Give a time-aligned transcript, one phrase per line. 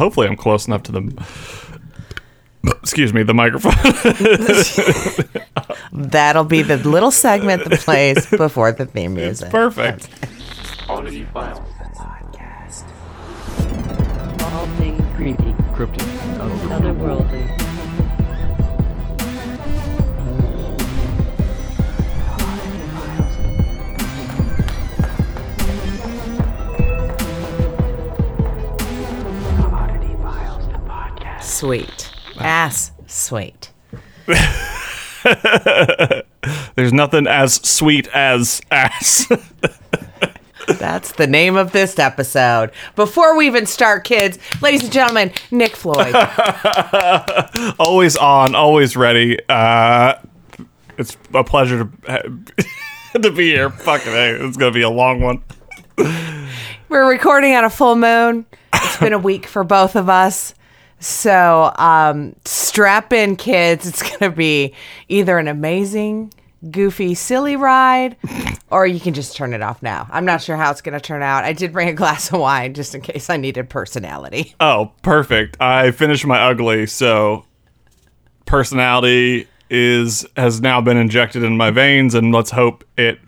[0.00, 1.26] Hopefully, I'm close enough to the.
[2.82, 3.74] Excuse me, the microphone.
[5.92, 9.50] That'll be the little segment that plays before the theme music.
[9.50, 10.08] Perfect.
[10.88, 11.60] Oddity Files.
[14.40, 16.06] All things creepy, Cryptic.
[16.70, 17.39] otherworldly.
[31.60, 32.10] Sweet.
[32.38, 33.70] Ass sweet.
[36.74, 39.26] There's nothing as sweet as ass.
[40.66, 42.70] That's the name of this episode.
[42.96, 46.14] Before we even start, kids, ladies and gentlemen, Nick Floyd.
[47.78, 49.38] always on, always ready.
[49.46, 50.14] Uh,
[50.96, 52.30] it's a pleasure to
[53.20, 53.68] to be here.
[53.68, 55.42] Fucking hey, it's gonna be a long one.
[56.88, 58.46] We're recording on a full moon.
[58.72, 60.54] It's been a week for both of us.
[61.00, 63.86] So um, strap in, kids.
[63.86, 64.74] It's going to be
[65.08, 66.32] either an amazing,
[66.70, 68.16] goofy, silly ride,
[68.70, 70.06] or you can just turn it off now.
[70.10, 71.44] I'm not sure how it's going to turn out.
[71.44, 74.54] I did bring a glass of wine just in case I needed personality.
[74.60, 75.56] Oh, perfect.
[75.60, 77.46] I finished my ugly, so
[78.44, 83.18] personality is has now been injected in my veins, and let's hope it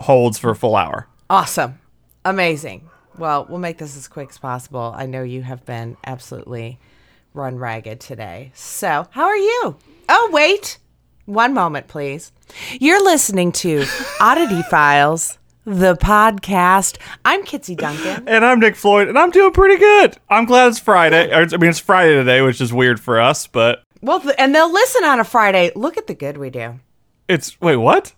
[0.00, 1.06] holds for a full hour.
[1.28, 1.78] Awesome.
[2.24, 2.88] Amazing.
[3.18, 4.92] Well, we'll make this as quick as possible.
[4.96, 6.78] I know you have been absolutely
[7.34, 8.50] run ragged today.
[8.54, 9.76] So, how are you?
[10.08, 10.78] Oh, wait.
[11.26, 12.32] One moment, please.
[12.80, 13.84] You're listening to
[14.20, 16.98] Oddity Files, the podcast.
[17.24, 18.26] I'm Kitsy Duncan.
[18.28, 20.16] And I'm Nick Floyd, and I'm doing pretty good.
[20.28, 21.32] I'm glad it's Friday.
[21.32, 24.72] I mean, it's Friday today, which is weird for us, but Well, th- and they'll
[24.72, 25.70] listen on a Friday.
[25.76, 26.80] Look at the good we do.
[27.28, 28.14] it's wait, what?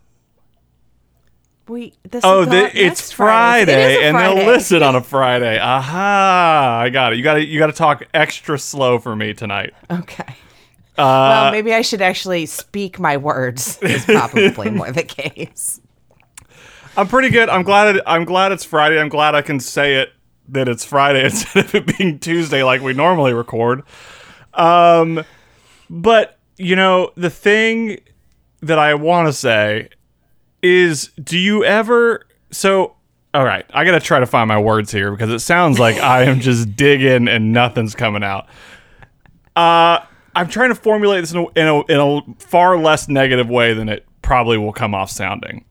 [1.69, 3.73] We this Oh, the, it's Friday.
[3.73, 5.59] It Friday, and they'll listen on a Friday.
[5.59, 6.81] Aha!
[6.83, 7.17] I got it.
[7.17, 9.73] You got to you got to talk extra slow for me tonight.
[9.91, 10.37] Okay.
[10.99, 13.79] Uh, well, maybe I should actually speak my words.
[13.83, 15.81] Is probably more the case.
[16.97, 17.49] I'm pretty good.
[17.49, 17.97] I'm glad.
[17.97, 19.01] It, I'm glad it's Friday.
[19.01, 20.13] I'm glad I can say it
[20.49, 23.85] that it's Friday instead of it being Tuesday like we normally record.
[24.55, 25.25] Um,
[25.89, 28.01] but you know the thing
[28.61, 29.89] that I want to say
[30.63, 32.27] is, do you ever?
[32.51, 32.95] So,
[33.35, 36.25] all right, I gotta try to find my words here because it sounds like I
[36.25, 38.47] am just digging and nothing's coming out.
[39.57, 40.01] Uh,
[40.35, 43.75] I'm trying to formulate this in a, in a, in a far less negative way
[43.75, 45.65] than it probably will come off sounding.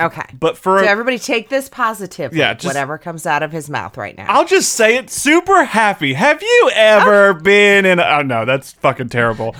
[0.00, 0.22] Okay.
[0.40, 2.38] But for So a, everybody take this positively.
[2.38, 4.26] Yeah, just- whatever comes out of his mouth right now.
[4.28, 6.14] I'll just say it super happy.
[6.14, 8.00] Have you ever been in?
[8.00, 9.54] Oh no, that's fucking terrible.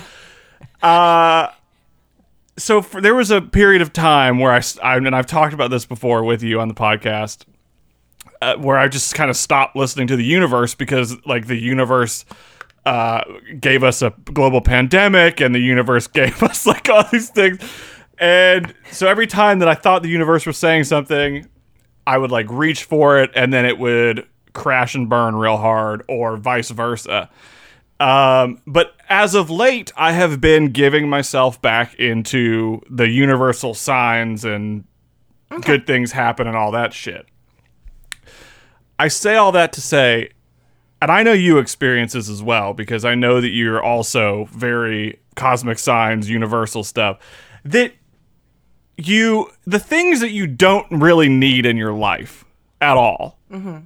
[0.81, 1.47] Uh,
[2.57, 5.71] so for, there was a period of time where I, I- and I've talked about
[5.71, 7.45] this before with you on the podcast,
[8.41, 12.25] uh, where I just kind of stopped listening to the universe because like the universe
[12.85, 13.21] uh,
[13.59, 17.59] gave us a global pandemic and the universe gave us like all these things.
[18.19, 21.47] And so every time that I thought the universe was saying something,
[22.05, 26.03] I would like reach for it and then it would crash and burn real hard
[26.07, 27.29] or vice versa.
[27.99, 34.43] Um, but as of late, I have been giving myself back into the universal signs
[34.43, 34.85] and
[35.61, 37.27] good things happen and all that shit.
[38.97, 40.31] I say all that to say,
[40.99, 45.19] and I know you experience this as well because I know that you're also very
[45.35, 47.19] cosmic signs, universal stuff.
[47.63, 47.93] That
[48.97, 52.45] you, the things that you don't really need in your life
[52.81, 53.77] at all, mm-hmm.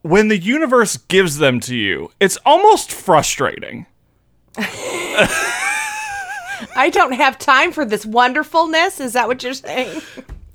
[0.00, 3.84] when the universe gives them to you, it's almost frustrating.
[6.76, 9.00] I don't have time for this wonderfulness.
[9.00, 10.02] Is that what you're saying?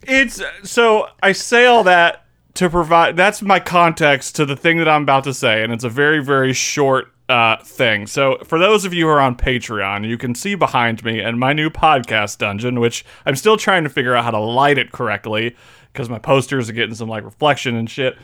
[0.03, 2.25] It's so I say all that
[2.55, 5.83] to provide that's my context to the thing that I'm about to say, and it's
[5.83, 8.07] a very, very short uh, thing.
[8.07, 11.39] So, for those of you who are on Patreon, you can see behind me and
[11.39, 14.91] my new podcast dungeon, which I'm still trying to figure out how to light it
[14.91, 15.55] correctly
[15.91, 18.17] because my posters are getting some like reflection and shit.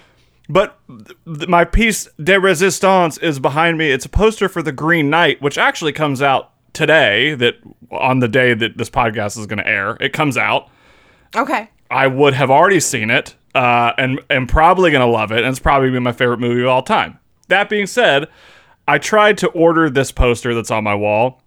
[0.49, 3.91] But th- my piece de resistance is behind me.
[3.91, 7.35] It's a poster for the Green Knight, which actually comes out today.
[7.35, 7.55] That
[7.91, 10.69] on the day that this podcast is going to air, it comes out.
[11.35, 11.69] Okay.
[11.91, 15.39] I would have already seen it uh, and am probably going to love it.
[15.39, 17.19] And it's probably been my favorite movie of all time.
[17.47, 18.27] That being said,
[18.87, 21.41] I tried to order this poster that's on my wall,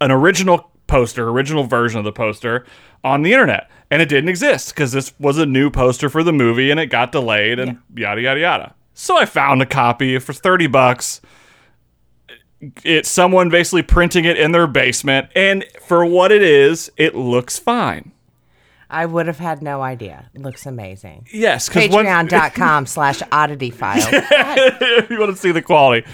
[0.00, 2.66] an original poster, original version of the poster
[3.04, 3.70] on the internet.
[3.90, 6.86] And it didn't exist because this was a new poster for the movie and it
[6.86, 8.74] got delayed and yada, yada, yada.
[8.92, 11.20] So I found a copy for 30 bucks.
[12.82, 15.30] It's someone basically printing it in their basement.
[15.36, 18.10] And for what it is, it looks fine.
[18.90, 20.30] I would have had no idea.
[20.34, 21.26] Looks amazing.
[21.32, 23.98] Yes, Patreon.com slash oddity file.
[24.10, 26.08] if you want to see the quality.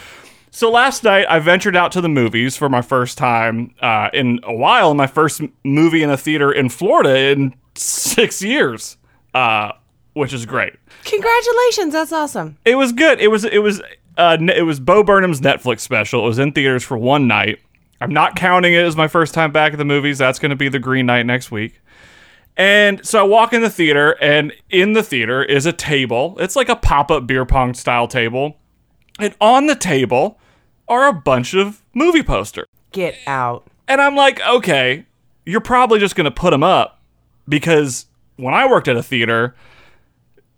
[0.55, 4.39] So last night I ventured out to the movies for my first time uh, in
[4.45, 4.95] a while.
[4.95, 8.97] My first movie in a theater in Florida in six years,
[9.35, 9.73] uh,
[10.13, 10.75] which is great.
[11.07, 11.93] Congratulations.
[11.93, 12.57] That's awesome.
[12.65, 13.21] It was good.
[13.21, 13.83] It was it was
[14.17, 16.23] uh, it was Bo Burnham's Netflix special.
[16.23, 17.59] It was in theaters for one night.
[18.01, 20.19] I'm not counting it as my first time back at the movies.
[20.19, 21.81] That's going to be the Green Knight next week.
[22.57, 26.37] And so I walk in the theater, and in the theater is a table.
[26.39, 28.59] It's like a pop up beer pong style table.
[29.19, 30.39] And on the table
[30.89, 32.67] are a bunch of movie posters.
[32.93, 33.67] Get out.
[33.89, 35.07] And I'm like, okay,
[35.45, 37.01] you're probably just going to put them up
[37.49, 39.55] because when I worked at a theater,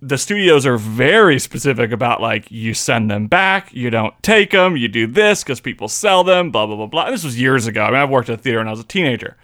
[0.00, 4.76] the studios are very specific about like you send them back, you don't take them,
[4.76, 7.10] you do this because people sell them, blah blah blah blah.
[7.10, 7.82] This was years ago.
[7.82, 9.36] I mean, I've worked at a theater when I was a teenager,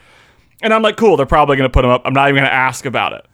[0.60, 2.02] and I'm like, cool, they're probably going to put them up.
[2.04, 3.26] I'm not even going to ask about it.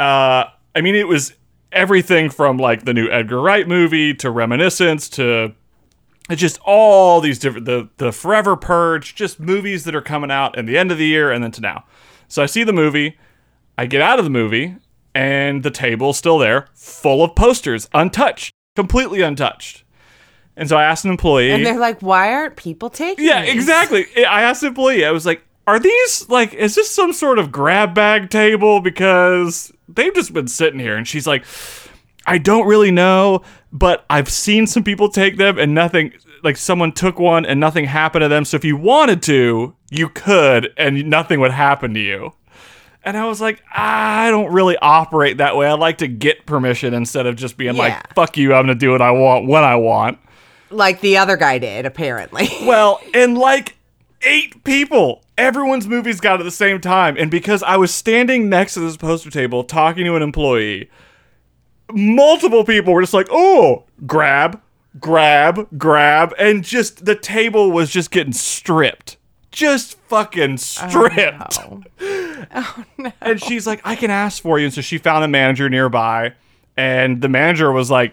[0.00, 1.34] Uh, I mean, it was
[1.70, 5.52] everything from like the new Edgar Wright movie to Reminiscence to
[6.28, 10.58] it's just all these different the the Forever Purge, just movies that are coming out
[10.58, 11.84] at the end of the year and then to now.
[12.28, 13.18] So I see the movie,
[13.78, 14.76] I get out of the movie,
[15.14, 19.84] and the table's still there, full of posters, untouched, completely untouched.
[20.56, 21.52] And so I asked an employee.
[21.52, 23.54] And they're like, why aren't people taking yeah, these?
[23.54, 24.06] exactly.
[24.24, 25.04] I asked an employee.
[25.04, 26.52] I was like, "Are these like?
[26.52, 28.80] Is this some sort of grab bag table?
[28.80, 31.44] Because they've just been sitting here." And she's like,
[32.28, 33.42] I don't really know,
[33.72, 36.12] but I've seen some people take them and nothing
[36.44, 38.44] like someone took one and nothing happened to them.
[38.44, 42.32] So if you wanted to, you could and nothing would happen to you.
[43.04, 45.66] And I was like, ah, I don't really operate that way.
[45.66, 47.82] I like to get permission instead of just being Yeah.
[47.82, 50.18] like, fuck you, I'm going to do what I want when I want.
[50.70, 52.48] Like the other guy did, apparently.
[52.66, 53.76] Well, and like
[54.22, 57.16] eight people, everyone's movies got at the same time.
[57.18, 60.90] And because I was standing next to this poster table talking to an employee,
[61.92, 64.60] multiple people were just like, oh, grab,
[65.00, 66.34] grab, grab.
[66.38, 69.16] And just the table was just getting stripped.
[69.50, 71.58] Just fucking stripped.
[71.60, 71.82] Oh,
[72.54, 73.12] oh, no!
[73.20, 74.66] And she's like, I can ask for you.
[74.66, 76.34] And so she found a manager nearby.
[76.76, 78.12] And the manager was like,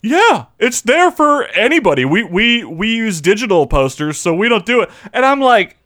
[0.00, 2.04] yeah, it's there for anybody.
[2.04, 4.90] We we we use digital posters, so we don't do it.
[5.12, 5.76] And I'm like,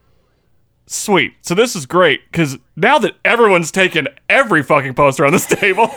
[0.87, 1.34] sweet.
[1.40, 5.90] So this is great because now that everyone's taken every fucking poster on this table,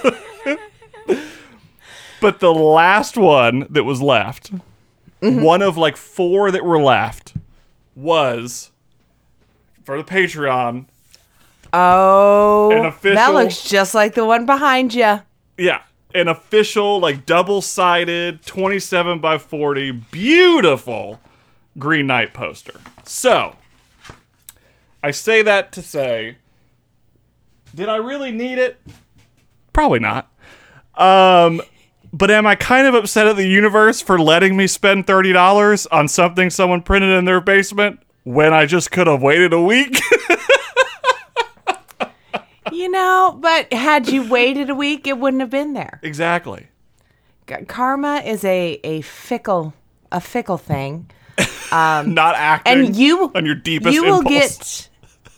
[2.21, 4.51] but the last one that was left,
[5.19, 7.33] one of like four that were left,
[7.95, 8.71] was
[9.83, 10.85] for the Patreon.
[11.73, 15.21] Oh, An official- that looks just like the one behind you.
[15.57, 15.81] Yeah,
[16.13, 21.19] an official like double-sided 27 by 40 beautiful
[21.77, 22.79] Green Knight poster.
[23.06, 23.56] So,
[25.03, 26.38] I say that to say
[27.73, 28.77] did I really need it?
[29.71, 30.29] Probably not.
[30.95, 31.62] Um
[32.13, 36.08] but am I kind of upset at the universe for letting me spend $30 on
[36.08, 40.00] something someone printed in their basement when I just could have waited a week?
[42.72, 46.00] You know, but had you waited a week, it wouldn't have been there.
[46.04, 46.68] exactly.
[47.68, 49.74] Karma is a a fickle
[50.10, 51.10] a fickle thing,
[51.74, 54.88] um, Not acting and you on your deepest you will impulse.
[54.88, 54.90] get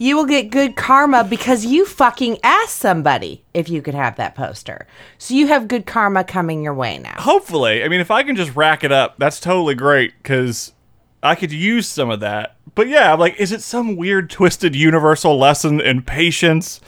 [0.04, 4.36] you will get good karma because you fucking asked somebody if you could have that
[4.36, 4.86] poster.
[5.18, 7.16] So you have good karma coming your way now.
[7.20, 7.86] hopefully.
[7.86, 10.74] I mean if i can just rack it up that's totally great because
[11.22, 12.58] i could use some of that.
[12.76, 16.82] But yeah I'm like is it some weird twisted universal lesson in patience?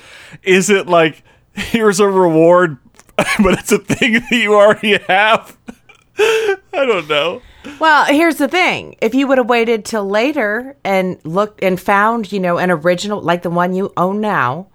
[0.43, 2.77] Is it like here's a reward
[3.15, 5.57] but it's a thing that you already have?
[6.17, 7.41] I don't know
[7.79, 8.95] Well, here's the thing.
[9.01, 13.21] If you would have waited till later and looked and found, you know, an original
[13.21, 14.67] like the one you own now,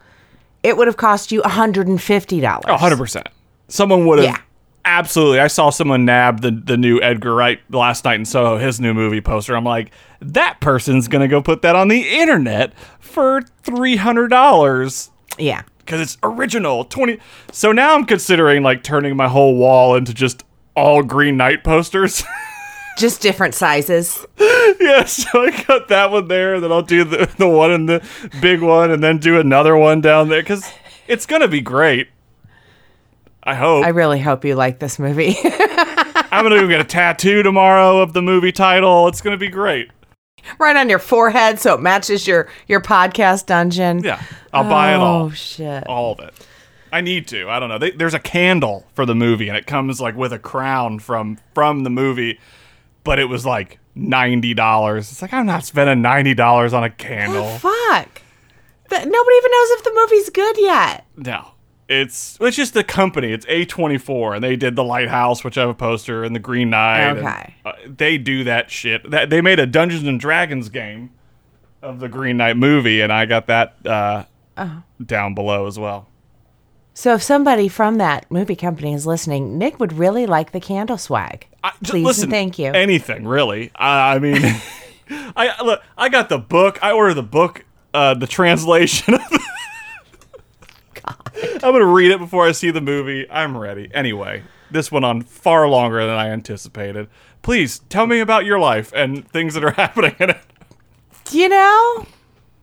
[0.62, 2.62] it would have cost you $150.
[2.62, 3.26] 100%
[3.68, 4.36] someone would have Yeah.
[4.84, 8.80] absolutely i saw someone nab the, the new edgar wright last night in soho his
[8.80, 13.42] new movie poster i'm like that person's gonna go put that on the internet for
[13.62, 15.62] $300 Yeah.
[15.78, 17.18] because it's original 20
[17.52, 20.42] so now i'm considering like turning my whole wall into just
[20.74, 22.24] all green knight posters
[23.00, 24.24] Just different sizes.
[24.80, 27.86] yeah so i got that one there and then i'll do the, the one in
[27.86, 28.06] the
[28.40, 30.70] big one and then do another one down there because
[31.08, 32.08] it's gonna be great
[33.42, 35.36] i hope I really hope you like this movie.
[35.44, 39.90] i'm gonna go get a tattoo tomorrow of the movie title it's gonna be great
[40.58, 44.02] right on your forehead so it matches your your podcast dungeon.
[44.02, 45.86] yeah i'll buy it all Oh shit.
[45.86, 46.34] all of it
[46.92, 47.48] I need to.
[47.48, 47.78] I don't know.
[47.78, 51.38] They, there's a candle for the movie, and it comes like with a crown from
[51.54, 52.40] from the movie,
[53.04, 55.10] but it was like ninety dollars.
[55.10, 57.44] It's like I'm not spending ninety dollars on a candle.
[57.44, 58.22] Oh, Fuck.
[58.90, 61.06] Nobody even knows if the movie's good yet.
[61.16, 61.52] No.
[61.88, 63.32] It's it's just the company.
[63.32, 66.70] It's A24 and they did The Lighthouse, which I have a poster, and The Green
[66.70, 67.00] Knight.
[67.00, 67.54] and, Okay.
[67.64, 69.10] uh, they do that shit.
[69.10, 71.10] That they made a Dungeons and Dragons game
[71.82, 74.24] of the Green Knight movie and I got that uh,
[74.56, 74.80] Uh-huh.
[75.04, 76.06] down below as well.
[76.94, 80.98] So if somebody from that movie company is listening, Nick would really like the candle
[80.98, 81.46] swag.
[81.64, 82.72] I- Please listen, thank you.
[82.72, 83.70] Anything really.
[83.76, 84.40] I, I mean,
[85.36, 85.82] I look.
[85.96, 86.78] I got the book.
[86.82, 87.64] I ordered the book.
[87.92, 89.14] Uh, the translation.
[89.14, 89.40] of the-
[91.62, 93.28] I'm gonna read it before I see the movie.
[93.30, 93.90] I'm ready.
[93.94, 97.08] Anyway, this went on far longer than I anticipated.
[97.42, 100.38] Please tell me about your life and things that are happening in it.
[101.30, 102.06] you know,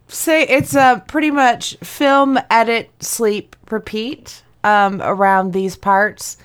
[0.07, 6.37] say it's a pretty much film, edit, sleep, repeat um, around these parts.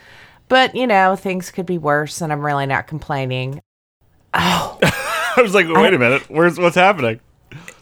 [0.49, 3.61] But you know, things could be worse, and I'm really not complaining.
[4.35, 4.79] Oh.
[5.37, 6.29] I was like, wait a minute.
[6.29, 7.21] Where's what's happening?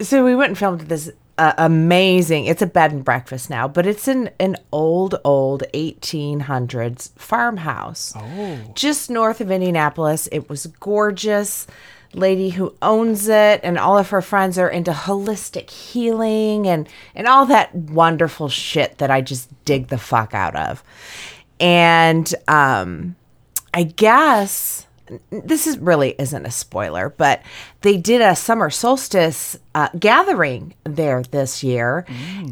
[0.00, 2.46] So we went and filmed this uh, amazing.
[2.46, 8.58] It's a bed and breakfast now, but it's in an old, old 1800s farmhouse, oh.
[8.74, 10.28] just north of Indianapolis.
[10.30, 11.66] It was gorgeous.
[12.14, 17.26] Lady who owns it, and all of her friends are into holistic healing and and
[17.26, 20.82] all that wonderful shit that I just dig the fuck out of.
[21.60, 23.16] And um,
[23.72, 24.86] I guess
[25.30, 27.42] this is really isn't a spoiler, but
[27.82, 32.06] they did a summer solstice uh, gathering there this year,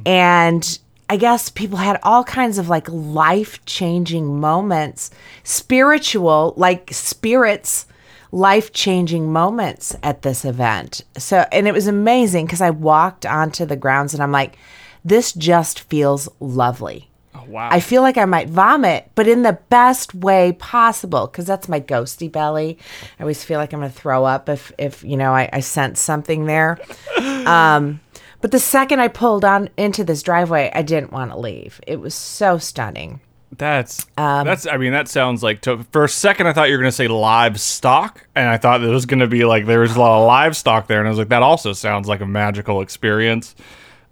[0.06, 0.78] and
[1.10, 5.10] I guess people had all kinds of like life changing moments,
[5.42, 7.86] spiritual, like spirits,
[8.32, 11.02] life changing moments at this event.
[11.16, 14.56] So, and it was amazing because I walked onto the grounds and I'm like,
[15.04, 17.08] this just feels lovely.
[17.46, 17.70] Wow.
[17.72, 21.80] I feel like I might vomit, but in the best way possible because that's my
[21.80, 22.78] ghosty belly.
[23.18, 25.60] I always feel like I'm going to throw up if, if you know, I, I
[25.60, 26.78] sense something there.
[27.48, 28.00] Um,
[28.42, 31.80] but the second I pulled on into this driveway, I didn't want to leave.
[31.86, 33.20] It was so stunning.
[33.56, 34.66] That's Um, that's.
[34.66, 35.62] I mean, that sounds like.
[35.62, 38.88] To, for a second, I thought you were gonna say livestock, and I thought it
[38.88, 41.28] was gonna be like there was a lot of livestock there, and I was like,
[41.30, 43.54] that also sounds like a magical experience.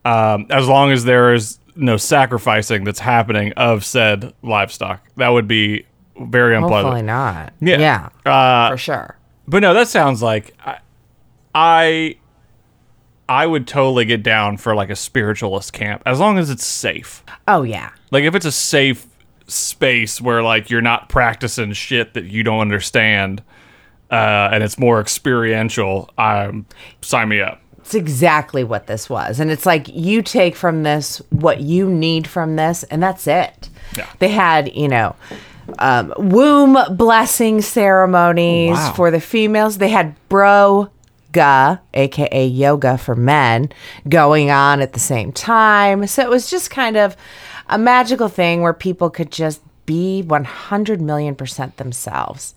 [0.05, 5.47] Um, as long as there is no sacrificing that's happening of said livestock, that would
[5.49, 5.85] be
[6.19, 6.85] very unpleasant.
[6.87, 7.52] Hopefully not.
[7.61, 8.09] Yeah.
[8.25, 9.19] Yeah, Uh, for sure.
[9.47, 10.78] but no, that sounds like I,
[11.55, 12.16] I,
[13.28, 17.23] I would totally get down for like a spiritualist camp as long as it's safe.
[17.49, 17.90] Oh, yeah.
[18.11, 19.07] Like if it's a safe
[19.47, 23.43] space where like you're not practicing shit that you don't understand,
[24.11, 26.67] uh, and it's more experiential, um,
[27.03, 27.61] sign me up.
[27.79, 29.38] It's exactly what this was.
[29.38, 33.69] And it's like you take from this what you need from this, and that's it.
[33.97, 34.09] Yeah.
[34.19, 35.15] They had, you know,
[35.79, 38.93] um, womb blessing ceremonies Wow.
[38.97, 39.79] for the females.
[39.79, 43.69] They had broga, aka yoga for men,
[44.09, 46.07] going on at the same time.
[46.09, 47.17] So it was just kind of
[47.68, 52.54] a magical thing where people could just be 100 million percent themselves.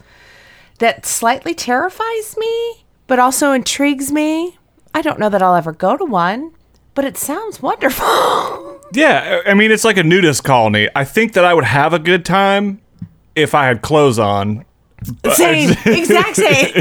[0.79, 4.57] That slightly terrifies me, but also intrigues me.
[4.93, 6.51] I don't know that I'll ever go to one,
[6.95, 8.75] but it sounds wonderful.
[8.91, 10.89] Yeah, I mean it's like a nudist colony.
[10.95, 12.81] I think that I would have a good time
[13.35, 14.65] if I had clothes on.
[15.33, 16.73] same, exact same.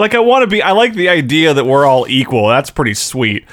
[0.00, 0.60] Like I want to be.
[0.60, 2.48] I like the idea that we're all equal.
[2.48, 3.44] That's pretty sweet.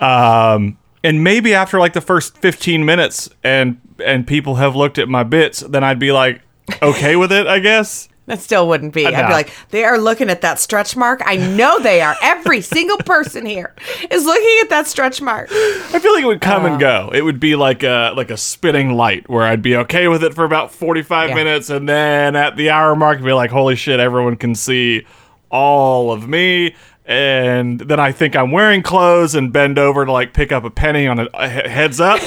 [0.00, 5.08] Um, and maybe after like the first fifteen minutes, and and people have looked at
[5.08, 6.40] my bits, then I'd be like
[6.82, 7.46] okay with it.
[7.46, 8.06] I guess.
[8.26, 9.04] That still wouldn't be.
[9.06, 11.20] I'd be like, they are looking at that stretch mark.
[11.26, 12.14] I know they are.
[12.22, 13.74] Every single person here
[14.08, 15.48] is looking at that stretch mark.
[15.50, 16.78] I feel like it would come and Uh.
[16.78, 17.10] go.
[17.12, 20.32] It would be like a like a spinning light where I'd be okay with it
[20.32, 21.34] for about forty five Yeah.
[21.34, 23.98] minutes, and then at the hour mark, I'd be like, "Holy shit!
[23.98, 25.04] Everyone can see
[25.50, 26.76] all of me."
[27.06, 30.70] And then I think I'm wearing clothes and bend over to like pick up a
[30.70, 32.20] penny on a, a heads up.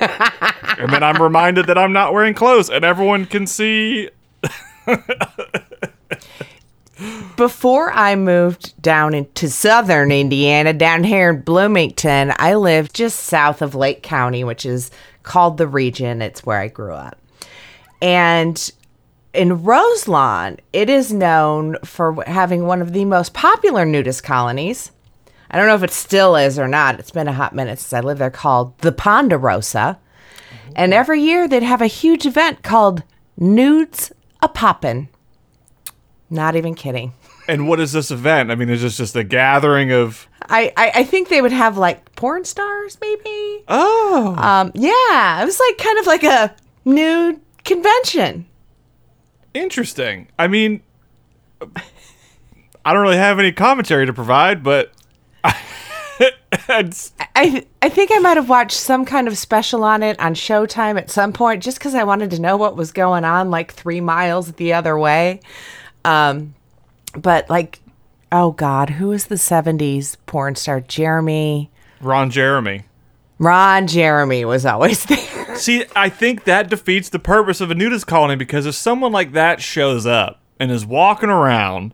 [0.78, 4.10] and then I'm reminded that I'm not wearing clothes, and everyone can see.
[7.36, 13.62] Before I moved down into southern Indiana, down here in Bloomington, I lived just south
[13.62, 14.90] of Lake County, which is
[15.22, 16.20] called the region.
[16.22, 17.16] It's where I grew up.
[18.02, 18.70] And
[19.38, 24.90] in Roselawn, it is known for having one of the most popular nudist colonies.
[25.50, 26.98] I don't know if it still is or not.
[26.98, 29.98] It's been a hot minute since I lived there, called the Ponderosa.
[30.76, 33.02] And every year they'd have a huge event called
[33.36, 35.08] Nudes a Poppin'.
[36.28, 37.14] Not even kidding.
[37.48, 38.50] And what is this event?
[38.50, 40.28] I mean, is this just a gathering of?
[40.42, 43.64] I, I, I think they would have like porn stars, maybe.
[43.68, 46.54] Oh, Um, yeah, it was like kind of like a
[46.84, 48.46] nude convention.
[49.58, 50.28] Interesting.
[50.38, 50.82] I mean,
[52.84, 54.92] I don't really have any commentary to provide, but
[55.44, 55.56] I
[57.82, 61.10] I think I might have watched some kind of special on it on Showtime at
[61.10, 64.52] some point, just because I wanted to know what was going on, like three miles
[64.52, 65.40] the other way.
[66.04, 66.54] Um,
[67.14, 67.80] but like,
[68.30, 70.80] oh God, who is the '70s porn star?
[70.80, 72.84] Jeremy Ron Jeremy.
[73.38, 75.37] Ron Jeremy was always there.
[75.58, 79.32] See, I think that defeats the purpose of a nudist colony because if someone like
[79.32, 81.92] that shows up and is walking around,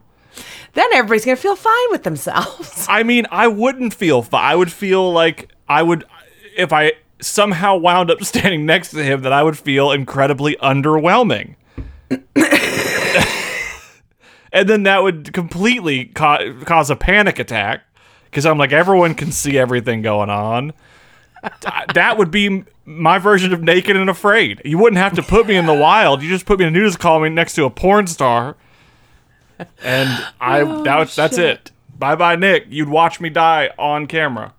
[0.75, 2.87] then everybody's gonna feel fine with themselves.
[2.89, 6.05] I mean, I wouldn't feel fi- I would feel like I would
[6.57, 11.57] if I somehow wound up standing next to him that I would feel incredibly underwhelming.
[14.53, 17.83] and then that would completely ca- cause a panic attack
[18.27, 20.75] because I'm like everyone can see everything going on.
[21.95, 24.61] That would be my version of naked and afraid.
[24.65, 26.23] You wouldn't have to put me in the wild.
[26.23, 28.57] You just put me in a nudist colony next to a porn star,
[29.83, 31.71] and I that was, that's it.
[31.99, 32.67] Bye bye, Nick.
[32.69, 34.53] You'd watch me die on camera.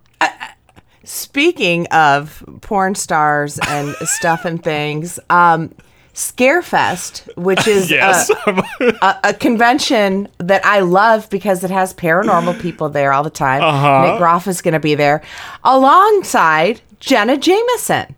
[1.04, 5.72] Speaking of porn stars and stuff and things, um,
[6.16, 8.30] Scarefest, which is Yes.
[8.48, 8.64] a,
[9.02, 13.62] a, a convention that I love because it has paranormal people there all the time.
[13.62, 14.08] Uh-huh.
[14.12, 15.22] Nick Groff is going to be there
[15.64, 18.16] alongside Jenna Jameson.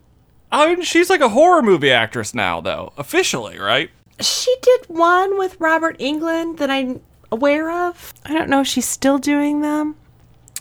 [0.51, 3.89] I mean, she's like a horror movie actress now, though, officially, right?
[4.21, 7.01] She did one with Robert Englund that I'm
[7.31, 8.13] aware of.
[8.25, 9.95] I don't know if she's still doing them.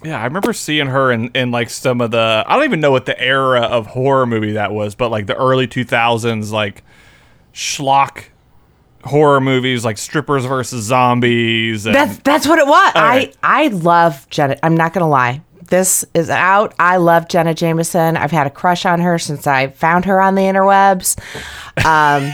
[0.03, 2.91] Yeah, I remember seeing her in, in like some of the I don't even know
[2.91, 6.83] what the era of horror movie that was, but like the early two thousands like
[7.57, 8.25] schlock
[9.03, 12.95] horror movies like strippers versus zombies and That's that's what it was.
[12.95, 13.35] right.
[13.43, 14.57] I I love Jenna.
[14.63, 15.41] I'm not gonna lie.
[15.69, 16.75] This is out.
[16.79, 18.17] I love Jenna Jameson.
[18.17, 21.17] I've had a crush on her since I found her on the interwebs.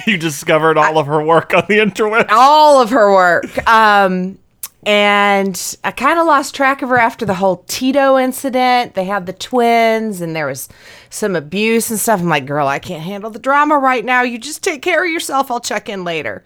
[0.07, 2.27] you discovered all of her work on the interwebs.
[2.31, 3.67] All of her work.
[3.67, 4.39] Um,
[4.85, 8.95] and I kind of lost track of her after the whole Tito incident.
[8.95, 10.69] They had the twins, and there was
[11.09, 12.21] some abuse and stuff.
[12.21, 14.23] I'm like, girl, I can't handle the drama right now.
[14.23, 15.51] You just take care of yourself.
[15.51, 16.45] I'll check in later.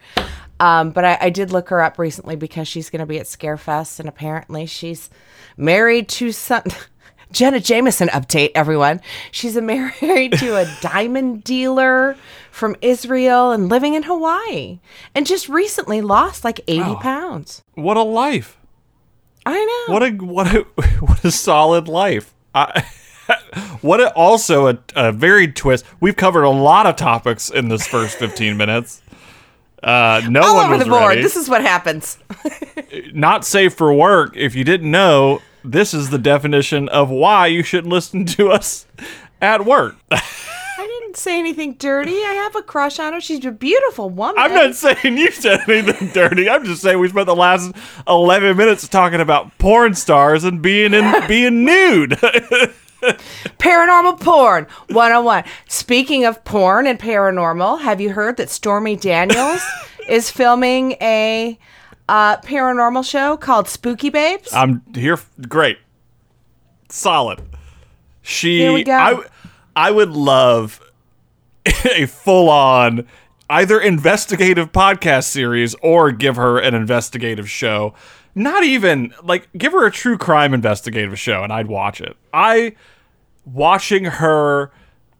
[0.60, 3.26] Um, but I, I did look her up recently because she's going to be at
[3.26, 5.08] Scarefest, and apparently she's
[5.56, 6.62] married to some.
[7.32, 9.00] Jenna Jameson update, everyone.
[9.32, 12.16] She's married to a diamond dealer
[12.56, 14.80] from Israel and living in Hawaii,
[15.14, 17.62] and just recently lost like 80 pounds.
[17.74, 18.58] What a life.
[19.44, 19.92] I know.
[19.92, 20.60] What a what a
[21.00, 22.34] what a solid life.
[22.54, 22.84] I,
[23.82, 25.84] what a, also a, a varied twist.
[26.00, 29.02] We've covered a lot of topics in this first 15 minutes.
[29.82, 31.08] Uh, no All one over was the board.
[31.10, 31.22] ready.
[31.22, 32.18] This is what happens.
[33.12, 34.34] not safe for work.
[34.34, 38.86] If you didn't know, this is the definition of why you shouldn't listen to us
[39.42, 39.96] at work.
[41.16, 42.12] Didn't say anything dirty.
[42.12, 43.22] I have a crush on her.
[43.22, 44.34] She's a beautiful woman.
[44.38, 46.46] I'm not saying you said anything dirty.
[46.50, 47.72] I'm just saying we spent the last
[48.06, 52.10] 11 minutes talking about porn stars and being in being nude.
[53.00, 55.44] Paranormal porn 101.
[55.68, 59.62] Speaking of porn and paranormal, have you heard that Stormy Daniels
[60.06, 61.58] is filming a
[62.10, 64.52] uh, paranormal show called Spooky Babes?
[64.52, 65.18] I'm here.
[65.48, 65.78] Great,
[66.90, 67.40] solid.
[68.20, 68.58] She.
[68.58, 68.92] Here we go.
[68.92, 69.22] I,
[69.74, 70.82] I would love
[71.84, 73.06] a full on
[73.50, 77.94] either investigative podcast series or give her an investigative show.
[78.34, 82.16] Not even like give her a true crime investigative show, and I'd watch it.
[82.34, 82.76] I
[83.44, 84.70] watching her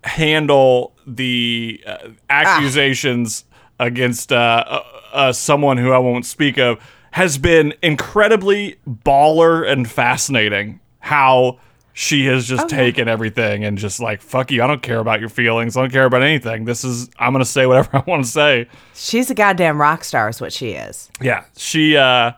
[0.05, 3.45] handle the uh, accusations
[3.79, 4.83] against uh, uh,
[5.13, 6.79] uh, someone who I won't speak of
[7.13, 10.81] has been incredibly baller and fascinating.
[10.99, 11.59] How
[11.99, 14.63] she has just taken everything and just like fuck you.
[14.63, 15.79] I don't care about your feelings.
[15.79, 16.67] I don't care about anything.
[16.67, 18.69] This is I'm gonna say whatever I want to say.
[18.95, 21.11] She's a goddamn rock star, is what she is.
[21.23, 22.33] Yeah, she uh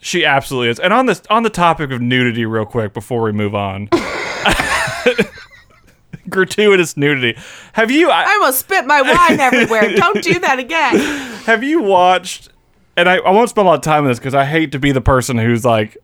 [0.00, 0.80] she absolutely is.
[0.80, 3.88] And on this on the topic of nudity real quick before we move on.
[6.28, 7.40] gratuitous nudity.
[7.74, 9.94] Have you I I, almost spit my wine everywhere.
[9.94, 10.96] Don't do that again.
[11.44, 12.48] have you watched
[12.96, 14.80] and I, I won't spend a lot of time on this because I hate to
[14.80, 15.96] be the person who's like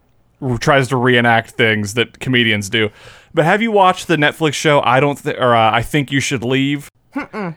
[0.58, 2.90] tries to reenact things that comedians do.
[3.34, 6.20] But have you watched the Netflix show I don't th- or uh, I think you
[6.20, 6.88] should leave?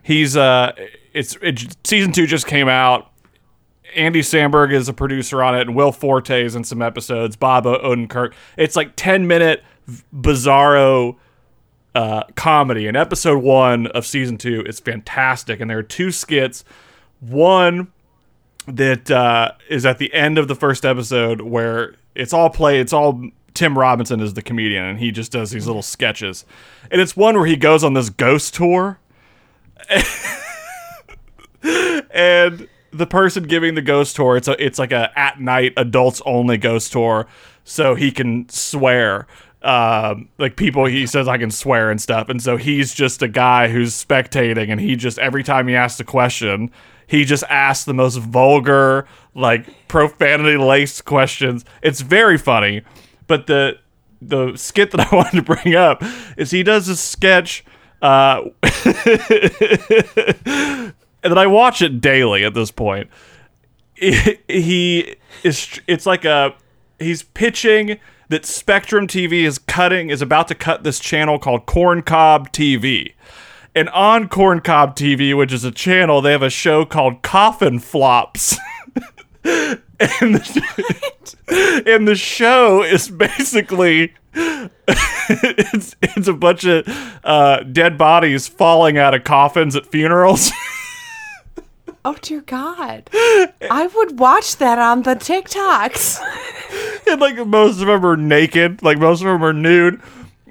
[0.04, 0.74] He's uh
[1.14, 3.12] it's it, season 2 just came out.
[3.96, 7.38] Andy Samberg is a producer on it, and Will Forte is in some episodes.
[7.38, 8.34] Bob Odenkirk.
[8.58, 9.64] It's like ten minute
[10.14, 11.16] bizarro
[11.96, 12.88] uh, comedy.
[12.88, 16.66] And episode one of season two, is fantastic, and there are two skits.
[17.22, 17.92] One
[18.68, 22.80] that uh, is at the end of the first episode where it's all play.
[22.80, 23.22] It's all
[23.54, 26.46] Tim Robinson is the comedian, and he just does these little sketches.
[26.90, 29.00] And it's one where he goes on this ghost tour,
[32.12, 36.22] and the person giving the ghost tour it's a it's like a at night adults
[36.26, 37.28] only ghost tour
[37.66, 39.28] so he can swear
[39.66, 43.28] um, like people he says I can swear and stuff, and so he's just a
[43.28, 46.70] guy who's spectating, and he just every time he asks a question,
[47.08, 51.66] he just asks the most vulgar, like profanity laced questions.
[51.82, 52.84] It's very funny,
[53.28, 53.80] but the
[54.22, 56.04] the skit that I wanted to bring up
[56.38, 57.64] is he does a sketch.
[58.02, 58.44] Uh,
[60.54, 63.10] and then I watch it daily at this point.
[63.96, 65.80] He is.
[65.88, 66.54] It's like a.
[67.00, 72.52] He's pitching that Spectrum TV is cutting is about to cut this channel called Corncob
[72.52, 73.14] TV.
[73.76, 78.58] And on Corncob TV, which is a channel, they have a show called Coffin Flops.
[79.44, 79.80] and,
[80.36, 86.88] the, and the show is basically it's it's a bunch of
[87.24, 90.52] uh, dead bodies falling out of coffins at funerals.
[92.04, 93.10] Oh dear God!
[93.14, 96.22] I would watch that on the TikToks.
[97.08, 100.02] and like most of them are naked, like most of them are nude.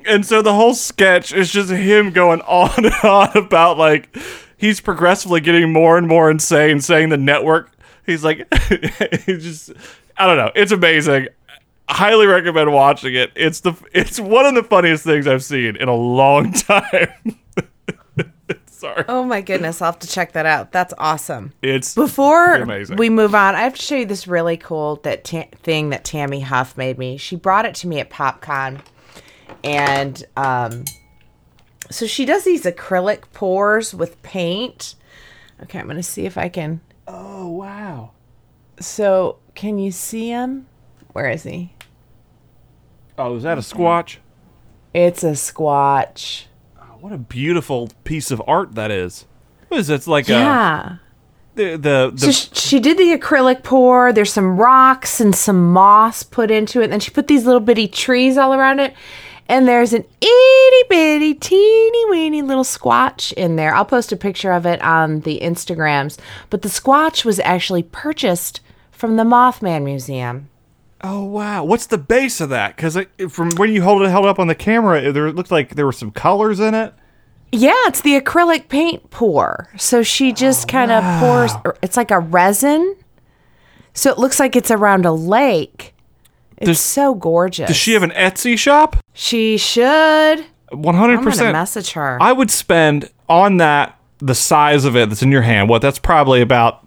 [0.06, 4.16] And so the whole sketch is just him going on and on about like
[4.56, 7.70] he's progressively getting more and more insane, saying the network.
[8.06, 8.46] He's like,
[9.24, 9.72] he's just,
[10.16, 10.50] I don't know.
[10.54, 11.28] It's amazing.
[11.88, 13.30] Highly recommend watching it.
[13.34, 17.08] It's the, it's one of the funniest things I've seen in a long time.
[18.66, 19.04] Sorry.
[19.08, 20.70] Oh my goodness, I'll have to check that out.
[20.72, 21.54] That's awesome.
[21.62, 22.96] It's Before amazing.
[22.96, 26.04] we move on, I have to show you this really cool that ta- thing that
[26.04, 27.16] Tammy Huff made me.
[27.16, 28.80] She brought it to me at PopCon,
[29.64, 30.84] and um,
[31.90, 34.94] so she does these acrylic pours with paint.
[35.62, 36.80] Okay, I'm gonna see if I can.
[37.08, 38.10] oh wow.
[38.80, 40.66] So, can you see him?
[41.12, 41.72] Where is he?
[43.16, 44.16] Oh, is that a squatch?
[44.92, 46.46] It's a squatch.
[47.00, 49.26] What a beautiful piece of art that is.
[49.68, 49.94] What is it?
[49.94, 50.94] It's like Yeah.
[50.94, 50.98] a
[51.54, 54.12] the the, the So sh- she did the acrylic pour.
[54.12, 56.84] There's some rocks and some moss put into it.
[56.84, 58.94] And then she put these little bitty trees all around it.
[59.46, 63.74] And there's an itty bitty, teeny weeny little squatch in there.
[63.74, 66.18] I'll post a picture of it on the Instagrams.
[66.50, 70.48] But the squatch was actually purchased from the Mothman Museum.
[71.02, 71.64] Oh wow!
[71.64, 72.76] What's the base of that?
[72.76, 75.74] Because from when you hold it held up on the camera, there it looked like
[75.74, 76.94] there were some colors in it.
[77.52, 79.68] Yeah, it's the acrylic paint pour.
[79.76, 81.52] So she just oh, kind of pours,
[81.82, 82.96] it's like a resin.
[83.92, 85.93] So it looks like it's around a lake.
[86.68, 87.68] It's Does- so gorgeous.
[87.68, 88.96] Does she have an Etsy shop?
[89.12, 90.44] She should.
[90.70, 91.52] One hundred I'm gonna percent.
[91.52, 92.18] message her.
[92.20, 95.68] I would spend on that the size of it that's in your hand.
[95.68, 95.82] What?
[95.82, 96.86] That's probably about.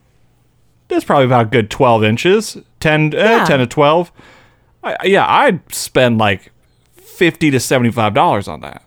[0.89, 2.57] That's probably about a good twelve inches.
[2.79, 3.45] 10, eh, Yeah.
[3.45, 4.11] 10 to twelve.
[4.83, 6.51] I, yeah, I'd spend like
[6.95, 8.83] fifty to seventy five dollars on that.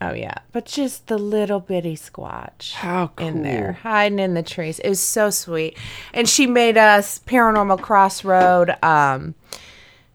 [0.00, 3.26] oh yeah, but just the little bitty squatch How cool.
[3.28, 4.78] in there, hiding in the trees.
[4.80, 5.76] It was so sweet.
[6.14, 9.34] And she made us Paranormal Crossroad um,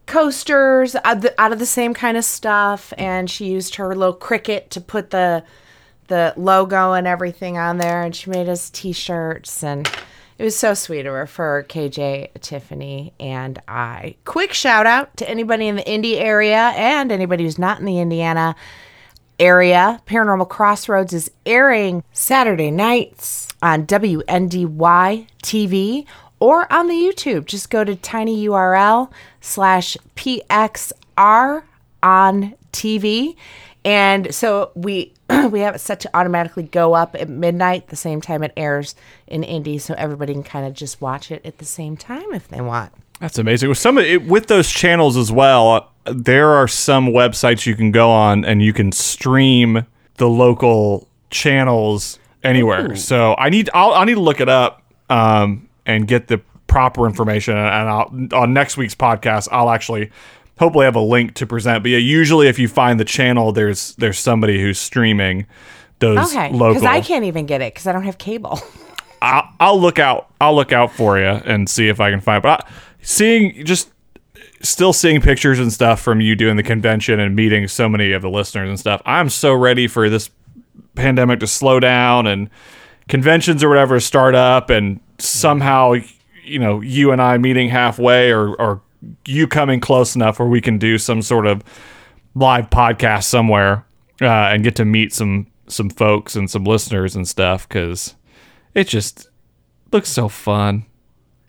[0.06, 3.96] coasters out of, the, out of the same kind of stuff, and she used her
[3.96, 5.44] little Cricut to put the
[6.08, 9.90] the logo and everything on there, and she made us T-shirts and.
[10.38, 14.16] It was so sweet of her for KJ, Tiffany, and I.
[14.26, 18.00] Quick shout out to anybody in the Indy area and anybody who's not in the
[18.00, 18.56] Indiana
[19.42, 20.02] area.
[20.08, 26.06] Paranormal Crossroads is airing Saturday nights on WNDY TV
[26.42, 27.46] or on the YouTube.
[27.46, 31.64] Just go to tinyurl slash PXR
[32.04, 33.36] on TV.
[33.86, 35.14] And so we
[35.50, 38.96] we have it set to automatically go up at midnight, the same time it airs
[39.28, 42.50] in Indy, so everybody can kind of just watch it at the same time if
[42.50, 42.92] they want.
[43.20, 43.70] That's amazing.
[43.70, 47.92] With some it, with those channels as well, uh, there are some websites you can
[47.92, 49.86] go on and you can stream
[50.18, 52.96] the local channels anywhere.
[52.96, 57.06] So I need I'll I need to look it up um, and get the proper
[57.06, 57.56] information.
[57.58, 60.10] And I'll, on next week's podcast, I'll actually
[60.60, 61.84] hopefully have a link to present.
[61.84, 65.48] But yeah, usually if you find the channel, there's there's somebody who's streaming
[66.00, 66.76] those Okay, local.
[66.82, 68.60] because I can't even get it because I don't have cable.
[69.22, 70.32] I'll, I'll look out.
[70.42, 72.42] I'll look out for you and see if I can find.
[72.42, 73.92] But I, seeing just
[74.62, 78.22] still seeing pictures and stuff from you doing the convention and meeting so many of
[78.22, 79.02] the listeners and stuff.
[79.06, 80.30] I'm so ready for this
[80.96, 82.50] pandemic to slow down and
[83.08, 85.96] conventions or whatever start up and somehow
[86.44, 88.82] you know you and I meeting halfway or or
[89.26, 91.64] you coming close enough where we can do some sort of
[92.36, 93.86] live podcast somewhere
[94.22, 98.16] uh, and get to meet some some folks and some listeners and stuff because
[98.74, 99.30] it just
[99.92, 100.86] looks so fun.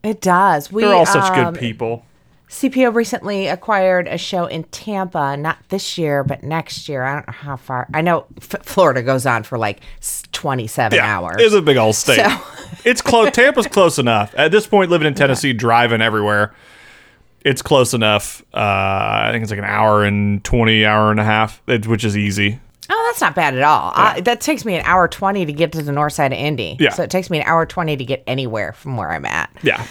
[0.03, 0.73] It does.
[0.73, 2.05] We They're all such um, good people.
[2.53, 7.03] CPO recently acquired a show in Tampa, not this year, but next year.
[7.03, 7.89] I don't know how far.
[7.95, 11.37] I know F- Florida goes on for like s- 27 hours.
[11.39, 12.17] It's a big old state.
[12.17, 12.41] So-
[12.85, 13.31] it's close.
[13.33, 14.35] Tampa's close enough.
[14.37, 16.55] At this point, living in Tennessee, driving everywhere,
[17.41, 18.43] it's close enough.
[18.53, 22.19] Uh, I think it's like an hour and twenty, hour and a half, which is
[22.19, 22.61] easy.
[22.91, 23.93] Oh, that's not bad at all.
[23.95, 26.77] I, that takes me an hour 20 to get to the north side of Indy.
[26.79, 26.91] Yeah.
[26.91, 29.49] So it takes me an hour 20 to get anywhere from where I'm at.
[29.63, 29.87] Yeah.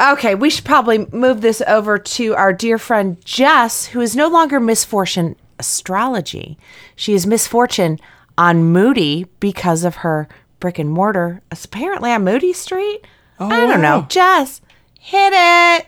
[0.00, 4.28] Okay, we should probably move this over to our dear friend Jess, who is no
[4.28, 6.56] longer Misfortune Astrology.
[6.94, 7.98] She is Misfortune
[8.36, 10.28] on Moody because of her
[10.60, 13.00] brick and mortar, apparently on Moody Street.
[13.40, 14.02] I don't know.
[14.04, 14.06] Oh.
[14.08, 14.60] Jess,
[15.00, 15.86] hit it.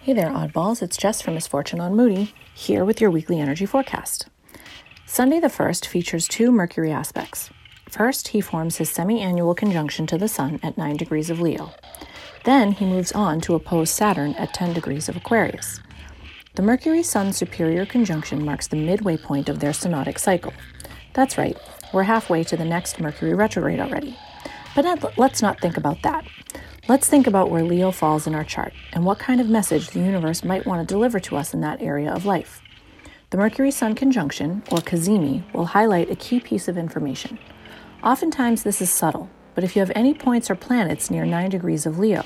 [0.00, 0.82] Hey there, oddballs.
[0.82, 4.28] It's Jess from Misfortune on Moody, here with your weekly energy forecast.
[5.04, 7.50] Sunday the 1st features two Mercury aspects.
[7.88, 11.72] First, he forms his semi annual conjunction to the Sun at 9 degrees of Leo.
[12.44, 15.80] Then he moves on to oppose Saturn at 10 degrees of Aquarius.
[16.54, 20.52] The Mercury Sun superior conjunction marks the midway point of their synodic cycle.
[21.14, 21.56] That's right,
[21.92, 24.16] we're halfway to the next Mercury retrograde already.
[24.74, 26.24] But let's not think about that.
[26.88, 30.00] Let's think about where Leo falls in our chart and what kind of message the
[30.00, 32.60] universe might want to deliver to us in that area of life.
[33.30, 37.38] The Mercury Sun conjunction, or Cazimi, will highlight a key piece of information.
[38.02, 41.84] Oftentimes, this is subtle, but if you have any points or planets near 9 degrees
[41.84, 42.24] of Leo,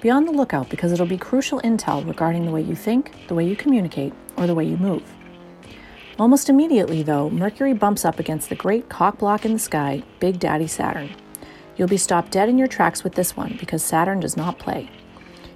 [0.00, 3.34] be on the lookout because it'll be crucial intel regarding the way you think, the
[3.34, 5.02] way you communicate, or the way you move.
[6.18, 10.38] Almost immediately, though, Mercury bumps up against the great cock block in the sky, Big
[10.38, 11.10] Daddy Saturn.
[11.76, 14.90] You'll be stopped dead in your tracks with this one because Saturn does not play.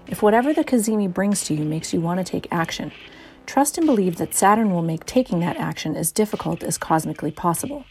[0.06, 2.92] If whatever the Cazimi brings to you makes you want to take action,
[3.46, 7.86] trust and believe that Saturn will make taking that action as difficult as cosmically possible.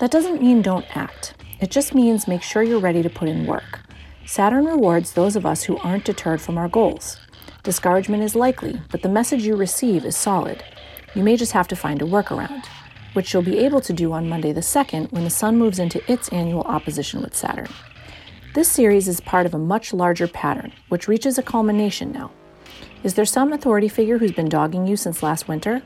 [0.00, 3.46] That doesn't mean don't act, it just means make sure you're ready to put in
[3.46, 3.80] work.
[4.26, 7.18] Saturn rewards those of us who aren't deterred from our goals.
[7.64, 10.62] Discouragement is likely, but the message you receive is solid.
[11.14, 12.66] You may just have to find a workaround,
[13.14, 16.00] which you'll be able to do on Monday the 2nd when the Sun moves into
[16.10, 17.68] its annual opposition with Saturn.
[18.54, 22.30] This series is part of a much larger pattern, which reaches a culmination now.
[23.02, 25.82] Is there some authority figure who's been dogging you since last winter?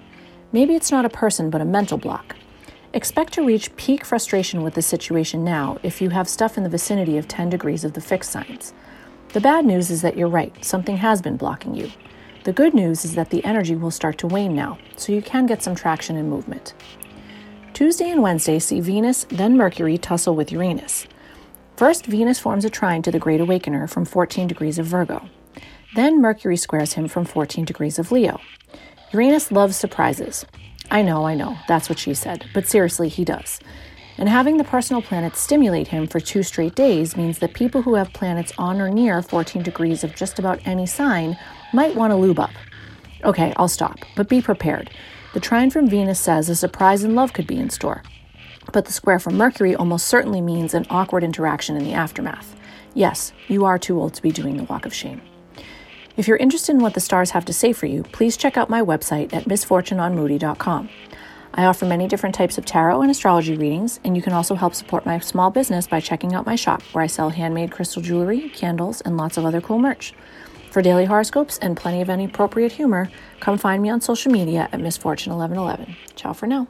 [0.52, 2.36] Maybe it's not a person, but a mental block.
[2.94, 6.68] Expect to reach peak frustration with the situation now if you have stuff in the
[6.68, 8.74] vicinity of 10 degrees of the fixed signs.
[9.32, 11.90] The bad news is that you're right, something has been blocking you.
[12.44, 15.46] The good news is that the energy will start to wane now, so you can
[15.46, 16.74] get some traction and movement.
[17.72, 21.06] Tuesday and Wednesday see Venus, then Mercury tussle with Uranus.
[21.78, 25.30] First, Venus forms a trine to the Great Awakener from 14 degrees of Virgo.
[25.94, 28.38] Then Mercury squares him from 14 degrees of Leo.
[29.14, 30.44] Uranus loves surprises.
[30.92, 33.58] I know, I know, that's what she said, but seriously, he does.
[34.18, 37.94] And having the personal planets stimulate him for two straight days means that people who
[37.94, 41.38] have planets on or near 14 degrees of just about any sign
[41.72, 42.50] might want to lube up.
[43.24, 44.90] Okay, I'll stop, but be prepared.
[45.32, 48.02] The trine from Venus says a surprise in love could be in store.
[48.70, 52.54] But the square from Mercury almost certainly means an awkward interaction in the aftermath.
[52.92, 55.22] Yes, you are too old to be doing the walk of shame.
[56.14, 58.68] If you're interested in what the stars have to say for you, please check out
[58.68, 60.90] my website at misfortuneonmoody.com.
[61.54, 64.74] I offer many different types of tarot and astrology readings, and you can also help
[64.74, 68.50] support my small business by checking out my shop where I sell handmade crystal jewelry,
[68.50, 70.12] candles, and lots of other cool merch.
[70.70, 74.68] For daily horoscopes and plenty of any appropriate humor, come find me on social media
[74.72, 75.94] at misfortune1111.
[76.14, 76.66] Ciao for now.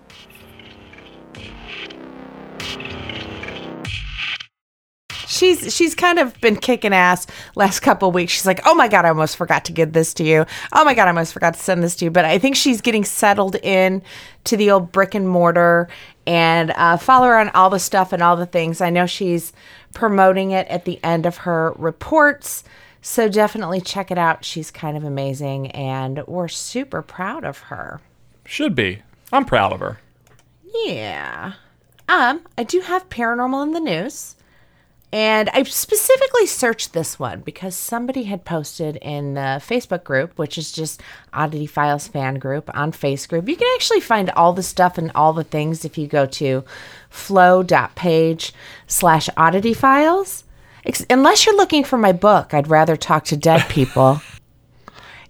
[5.42, 7.26] She's she's kind of been kicking ass
[7.56, 8.32] last couple of weeks.
[8.32, 10.46] She's like, "Oh my god, I almost forgot to give this to you.
[10.72, 12.80] Oh my god, I almost forgot to send this to you." But I think she's
[12.80, 14.02] getting settled in
[14.44, 15.88] to the old brick and mortar
[16.28, 18.80] and uh, follow her on all the stuff and all the things.
[18.80, 19.52] I know she's
[19.94, 22.62] promoting it at the end of her reports.
[23.00, 24.44] So definitely check it out.
[24.44, 28.00] She's kind of amazing and we're super proud of her.
[28.44, 29.02] Should be.
[29.32, 29.98] I'm proud of her.
[30.84, 31.54] Yeah.
[32.08, 34.36] Um, I do have paranormal in the news.
[35.12, 40.56] And I specifically searched this one because somebody had posted in the Facebook group, which
[40.56, 41.02] is just
[41.34, 43.46] Oddity Files fan group on Face group.
[43.46, 46.64] You can actually find all the stuff and all the things if you go to
[47.10, 48.54] flow.page
[48.86, 50.44] slash oddity files.
[51.10, 54.22] Unless you're looking for my book, I'd rather talk to dead people.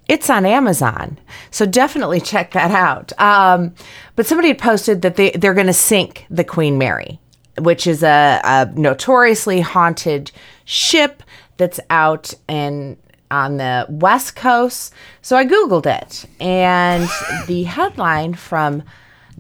[0.08, 1.18] It's on Amazon,
[1.50, 3.18] so definitely check that out.
[3.18, 3.74] Um,
[4.16, 7.20] but somebody had posted that they they're going to sink the Queen Mary,
[7.58, 10.30] which is a, a notoriously haunted
[10.64, 11.22] ship
[11.56, 12.96] that's out and
[13.30, 14.92] on the west coast.
[15.22, 17.08] So I googled it, and
[17.46, 18.82] the headline from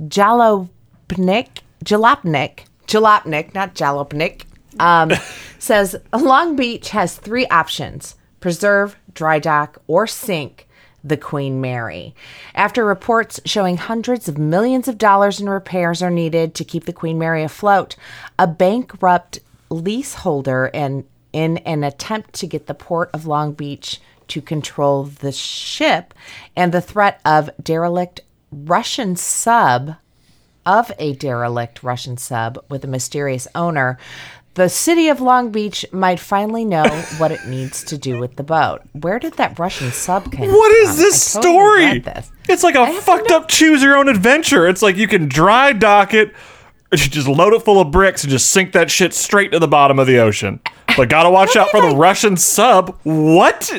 [0.00, 4.44] Jalopnik, Jalopnik, Jalopnik, not Jalopnik,
[4.80, 5.12] um,
[5.58, 10.68] says Long Beach has three options: preserve, dry dock, or sink
[11.04, 12.14] the Queen Mary.
[12.54, 16.92] After reports showing hundreds of millions of dollars in repairs are needed to keep the
[16.92, 17.96] Queen Mary afloat,
[18.38, 24.40] a bankrupt leaseholder and in an attempt to get the port of Long Beach to
[24.40, 26.14] control the ship
[26.54, 29.96] and the threat of derelict Russian sub
[30.64, 33.98] of a derelict Russian sub with a mysterious owner,
[34.54, 36.84] the city of Long Beach might finally know
[37.18, 38.82] what it needs to do with the boat.
[38.92, 40.52] Where did that Russian sub come from?
[40.52, 41.98] What is this I totally story?
[42.00, 42.30] this.
[42.48, 44.68] It's like a fucked no- up choose your own adventure.
[44.68, 46.34] It's like you can dry dock it,
[46.94, 49.98] just load it full of bricks and just sink that shit straight to the bottom
[49.98, 50.60] of the ocean.
[50.94, 52.98] But gotta watch out for the Russian sub.
[53.04, 53.70] What?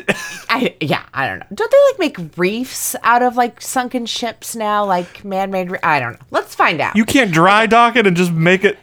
[0.48, 1.46] I yeah, I don't know.
[1.54, 5.70] Don't they like make reefs out of like sunken ships now, like man-made?
[5.70, 6.26] Re- I don't know.
[6.32, 6.96] Let's find out.
[6.96, 8.78] You can't dry dock it and just make it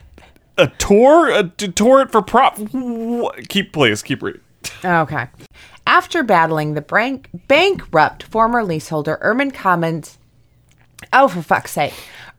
[0.58, 1.30] a tour?
[1.30, 2.58] A, to tour it for prop?
[3.50, 4.42] Keep, please, keep reading.
[4.84, 5.28] Okay.
[5.88, 10.18] After battling the bank- bankrupt former leaseholder Urban Commons,
[11.12, 11.94] oh, for fuck's sake,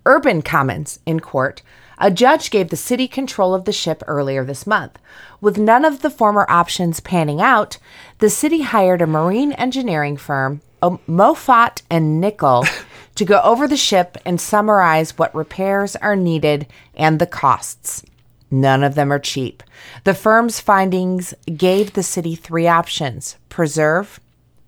[0.07, 1.63] Urban Commons in court,
[1.99, 4.99] a judge gave the city control of the ship earlier this month.
[5.41, 7.79] With none of the former options panning out,
[8.19, 12.65] the city hired a marine engineering firm, um, O- Moffatt and Nichol,
[13.15, 18.03] to go over the ship and summarize what repairs are needed and the costs.
[18.51, 19.63] None of them are cheap.
[20.05, 24.21] The firm's findings gave the city three options preserve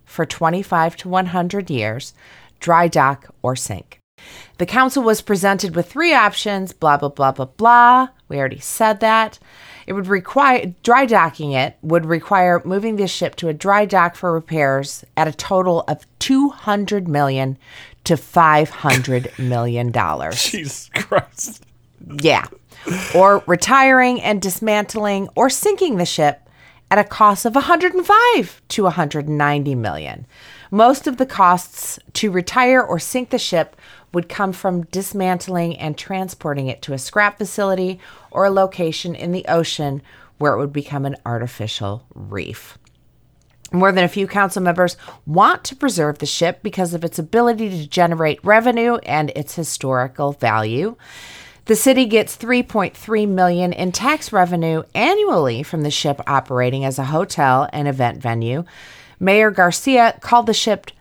[0.04, 2.14] for 25 to 100 years,
[2.60, 4.00] dry dock, or sink.
[4.58, 8.08] The council was presented with three options blah, blah, blah, blah, blah.
[8.28, 9.38] We already said that.
[9.86, 14.16] It would require dry docking it would require moving the ship to a dry dock
[14.16, 17.58] for repairs at a total of 200 million
[18.04, 20.42] to 500 million dollars.
[20.50, 21.64] Jesus Christ.
[22.22, 22.46] Yeah.
[23.14, 26.48] Or retiring and dismantling or sinking the ship
[26.90, 30.26] at a cost of 105 to 190 million.
[30.70, 33.76] Most of the costs to retire or sink the ship
[34.12, 37.98] would come from dismantling and transporting it to a scrap facility
[38.30, 40.02] or a location in the ocean
[40.38, 42.78] where it would become an artificial reef.
[43.74, 47.70] More than a few council members want to preserve the ship because of its ability
[47.70, 50.94] to generate revenue and its historical value.
[51.64, 57.06] The city gets 3.3 million in tax revenue annually from the ship operating as a
[57.06, 58.64] hotel and event venue.
[59.18, 60.92] Mayor Garcia called the ship,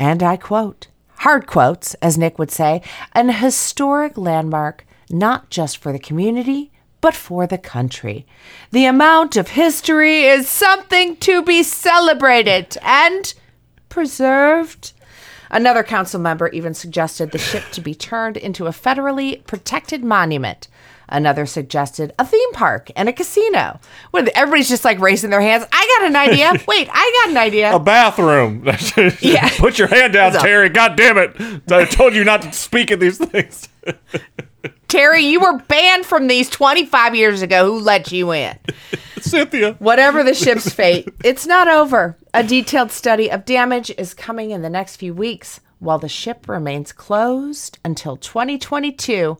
[0.00, 2.80] and I quote, hard quotes, as Nick would say,
[3.12, 6.71] an historic landmark not just for the community,
[7.02, 8.24] but for the country.
[8.70, 13.34] The amount of history is something to be celebrated and
[13.90, 14.92] preserved.
[15.50, 20.68] Another council member even suggested the ship to be turned into a federally protected monument.
[21.10, 23.78] Another suggested a theme park and a casino.
[24.12, 25.66] When everybody's just like raising their hands.
[25.70, 26.52] I got an idea.
[26.66, 27.74] Wait, I got an idea.
[27.74, 28.64] A bathroom.
[29.20, 29.50] Yeah.
[29.58, 30.70] Put your hand down, Terry.
[30.70, 31.36] God damn it.
[31.70, 33.68] I told you not to speak at these things.
[34.92, 37.64] Terry, you were banned from these 25 years ago.
[37.64, 38.58] Who let you in?
[39.22, 39.72] Cynthia.
[39.78, 42.18] Whatever the ship's fate, it's not over.
[42.34, 46.46] A detailed study of damage is coming in the next few weeks, while the ship
[46.46, 49.38] remains closed until 2022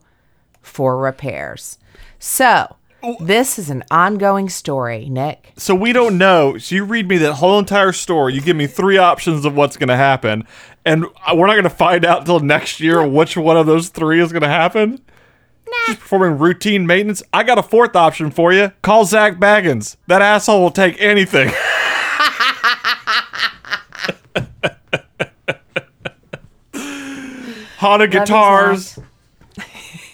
[0.62, 1.76] for repairs.
[2.18, 2.76] So,
[3.20, 5.52] this is an ongoing story, Nick.
[5.58, 6.56] So we don't know.
[6.56, 8.32] So you read me that whole entire story.
[8.32, 10.46] You give me three options of what's going to happen,
[10.86, 13.90] and uh, we're not going to find out until next year which one of those
[13.90, 14.98] three is going to happen.
[15.86, 17.22] Just performing routine maintenance.
[17.32, 18.72] I got a fourth option for you.
[18.82, 19.96] Call Zak Bagans.
[20.06, 21.50] That asshole will take anything.
[27.78, 28.98] Honda guitars.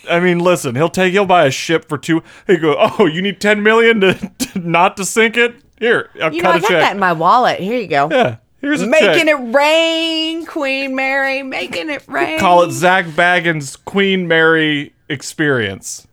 [0.09, 2.23] I mean, listen, he'll take he'll buy a ship for two.
[2.47, 5.57] He go, oh, you need ten million to, to not to sink it.
[5.79, 6.81] Here, I'll You know, cut I a got check.
[6.81, 7.61] that in my wallet.
[7.61, 8.09] Here you go.
[8.11, 11.43] yeah, here's a Making it rain, Queen Mary.
[11.43, 12.39] Making it rain.
[12.39, 16.07] Call it Zak Bagans Queen Mary Experience,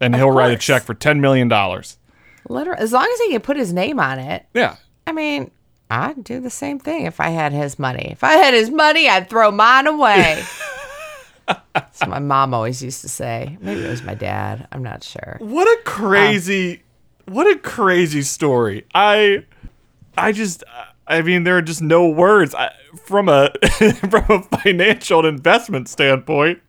[0.00, 1.98] and he'll write a check for ten million dollars.
[2.48, 4.46] Literally, as long as he can put his name on it.
[4.54, 5.50] Yeah, I mean,
[5.90, 8.08] I'd do the same thing if I had his money.
[8.10, 10.42] If I had his money, I'd throw mine away.
[11.74, 13.58] That's what my mom always used to say.
[13.60, 14.66] Maybe it was my dad.
[14.72, 15.36] I'm not sure.
[15.40, 16.82] what a um, crazy,
[17.26, 18.86] what a crazy story.
[18.94, 19.44] I,
[20.16, 20.64] I just,
[21.06, 22.72] I mean, there are just no words I,
[23.04, 23.50] from a
[24.10, 26.60] from a financial and investment standpoint.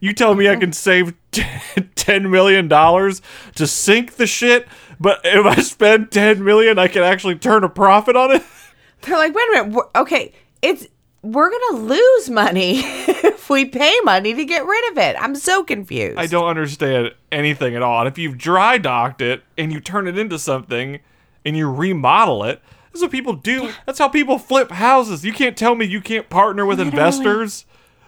[0.00, 1.14] You tell me I can save
[1.94, 3.20] ten million dollars
[3.56, 4.66] to sink the shit,
[4.98, 8.42] but if I spend ten million, I can actually turn a profit on it.
[9.02, 9.84] They're like, wait a minute.
[9.96, 10.32] Okay,
[10.62, 10.86] it's
[11.22, 15.16] we're gonna lose money if we pay money to get rid of it.
[15.18, 16.18] I'm so confused.
[16.18, 18.00] I don't understand anything at all.
[18.00, 21.00] And if you've dry docked it and you turn it into something
[21.44, 22.60] and you remodel it,
[22.92, 23.70] that's what people do.
[23.86, 25.24] That's how people flip houses.
[25.24, 27.64] You can't tell me you can't partner with investors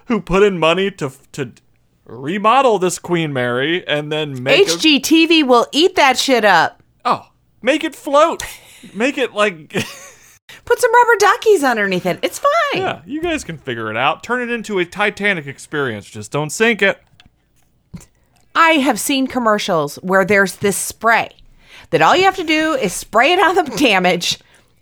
[0.07, 1.53] who put in money to to
[2.05, 6.83] remodel this Queen Mary and then make a, HGTV will eat that shit up.
[7.05, 7.31] oh
[7.63, 8.43] make it float,
[8.95, 9.73] make it like
[10.65, 12.19] Put some rubber duckies underneath it.
[12.23, 12.83] It's fine.
[12.83, 14.23] Yeah, you guys can figure it out.
[14.23, 16.09] Turn it into a Titanic experience.
[16.09, 17.03] Just don't sink it.
[18.55, 21.31] I have seen commercials where there's this spray
[21.91, 24.39] that all you have to do is spray it on the damage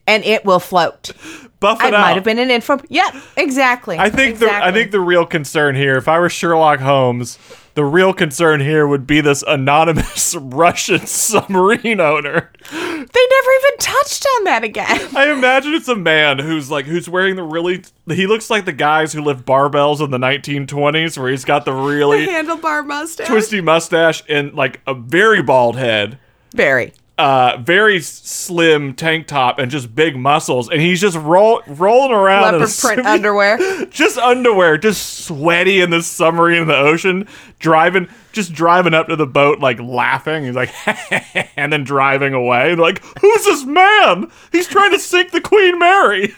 [0.07, 1.13] and it will float.
[1.61, 2.01] Buff It out.
[2.01, 2.81] might have been an info.
[2.89, 3.97] Yep, exactly.
[3.99, 7.39] I think the I think the real concern here, if I were Sherlock Holmes,
[7.75, 12.51] the real concern here would be this anonymous Russian submarine owner.
[12.73, 15.09] they never even touched on that again.
[15.17, 18.73] I imagine it's a man who's like who's wearing the really he looks like the
[18.73, 23.29] guys who lift barbells in the 1920s where he's got the really Handlebar mustache.
[23.29, 26.19] twisty mustache and like a very bald head.
[26.57, 26.93] Very.
[27.23, 32.55] Uh, very slim tank top and just big muscles, and he's just roll, rolling around
[32.55, 33.87] in Leopard print underwear.
[33.91, 37.29] just underwear, just sweaty in the submarine in the ocean,
[37.61, 40.47] driving, just driving up to the boat, like laughing.
[40.47, 40.71] He's like,
[41.57, 42.75] and then driving away.
[42.75, 44.29] Like, who's this man?
[44.51, 46.35] He's trying to sink the Queen Mary.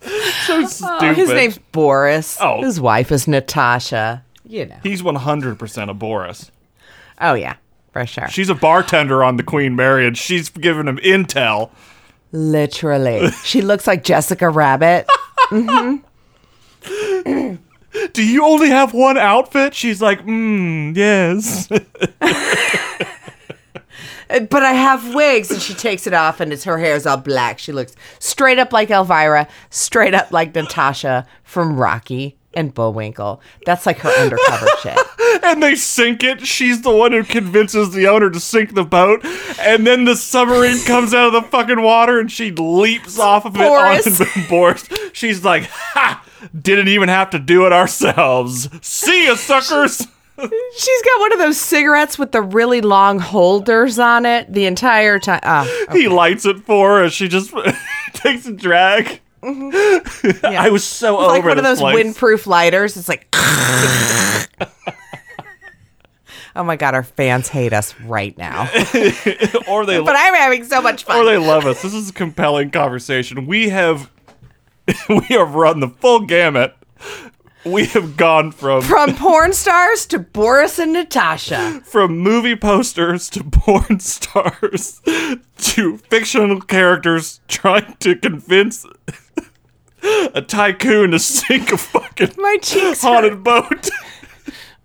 [0.46, 0.98] so stupid.
[1.00, 2.38] Oh, his name's Boris.
[2.40, 2.60] Oh.
[2.60, 4.24] His wife is Natasha.
[4.44, 4.78] You know.
[4.82, 6.50] He's 100% a Boris.
[7.20, 7.54] Oh, yeah,
[7.92, 8.28] for sure.
[8.28, 11.70] She's a bartender on the Queen Mary, and she's giving him intel.
[12.32, 13.30] Literally.
[13.44, 15.06] she looks like Jessica Rabbit.
[18.12, 19.74] Do you only have one outfit?
[19.74, 21.68] She's like, mm, yes.
[24.28, 27.58] But I have wigs, and she takes it off, and it's her hair's all black.
[27.58, 33.40] She looks straight up like Elvira, straight up like Natasha from Rocky and Bullwinkle.
[33.66, 34.98] That's like her undercover shit.
[35.44, 36.46] and they sink it.
[36.46, 39.24] She's the one who convinces the owner to sink the boat.
[39.60, 43.54] And then the submarine comes out of the fucking water and she leaps off of
[43.54, 44.20] Boris.
[44.20, 44.88] it on Boris.
[45.12, 46.24] She's like, ha!
[46.60, 48.68] Didn't even have to do it ourselves.
[48.86, 50.06] See ya, suckers!
[50.76, 55.18] She's got one of those cigarettes with the really long holders on it the entire
[55.18, 55.40] time.
[55.42, 57.52] Oh, ah, He lights it for her she just
[58.14, 59.20] takes a drag.
[59.42, 61.26] I was so Mm-hmm.
[61.28, 61.96] like over one of those place.
[61.96, 62.96] windproof lighters.
[62.96, 63.26] It's like.
[66.56, 68.62] oh my god, our fans hate us right now.
[69.68, 71.18] or they but I'm having so much fun.
[71.18, 71.82] or they love us.
[71.82, 73.46] This is a compelling conversation.
[73.46, 74.10] We have
[75.08, 76.74] we have run the full gamut.
[77.64, 81.82] We have gone from From porn stars to Boris and Natasha.
[81.84, 85.02] from movie posters to porn stars
[85.58, 88.86] to fictional characters trying to convince
[90.34, 93.08] a tycoon to sink a fucking My cheeks hurt.
[93.24, 93.88] haunted boat.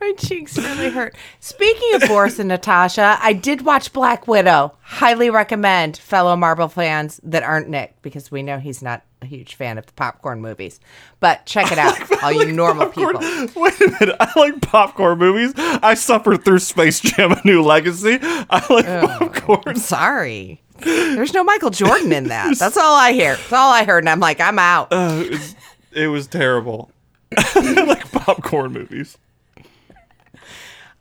[0.02, 1.16] My cheeks really hurt.
[1.40, 4.76] Speaking of Boris and Natasha, I did watch Black Widow.
[4.82, 9.56] Highly recommend fellow Marvel fans that aren't Nick because we know he's not a huge
[9.56, 10.82] fan of the popcorn movies.
[11.22, 13.14] But check it out, all you normal people.
[13.56, 14.16] Wait a minute.
[14.20, 15.54] I like popcorn movies.
[15.58, 18.20] I suffered through Space Jam: A New Legacy.
[18.22, 19.78] I like popcorn.
[19.78, 20.62] Sorry.
[20.80, 22.56] There's no Michael Jordan in that.
[22.60, 23.36] That's all I hear.
[23.36, 24.90] That's all I heard, and I'm like, I'm out.
[24.92, 25.56] Uh, it was,
[25.94, 26.92] it was terrible.
[27.56, 29.18] Like popcorn movies.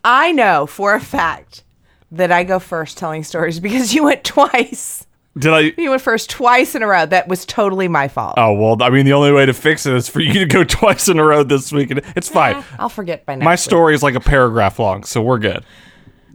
[0.05, 1.63] I know for a fact
[2.11, 5.07] that I go first telling stories because you went twice.
[5.39, 5.61] Did I?
[5.79, 7.07] You went first twice in a row.
[7.07, 8.35] That was totally my fault.
[8.37, 10.63] Oh well, I mean, the only way to fix it is for you to go
[10.69, 12.63] twice in a row this week, and it's fine.
[12.79, 13.59] I'll forget by next My week.
[13.61, 15.65] story is like a paragraph long, so we're good.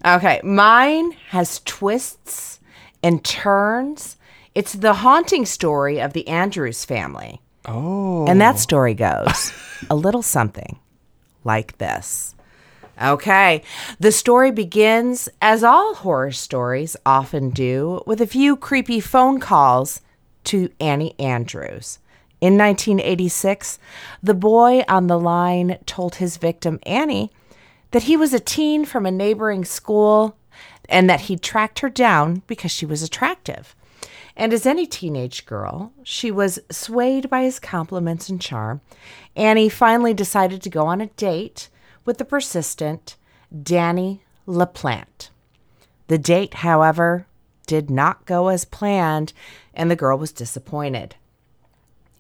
[0.04, 2.57] Okay, mine has twists
[3.04, 4.18] and turns.
[4.56, 7.42] It's the haunting story of the Andrews family.
[7.66, 8.26] Oh.
[8.28, 9.52] And that story goes
[9.90, 10.80] a little something
[11.44, 12.36] like this.
[13.02, 13.62] Okay,
[14.00, 20.02] the story begins, as all horror stories often do, with a few creepy phone calls
[20.46, 22.00] to Annie Andrews.
[22.42, 23.78] In 1986,
[24.24, 27.32] the boy on the line told his victim, Annie,
[27.92, 30.36] that he was a teen from a neighboring school
[30.90, 33.76] and that he tracked her down because she was attractive.
[34.36, 38.82] And as any teenage girl, she was swayed by his compliments and charm.
[39.36, 41.70] Annie finally decided to go on a date
[42.06, 43.16] with the persistent
[43.64, 45.30] Danny LaPlante.
[46.08, 47.26] The date, however,
[47.66, 49.34] did not go as planned,
[49.74, 51.16] and the girl was disappointed.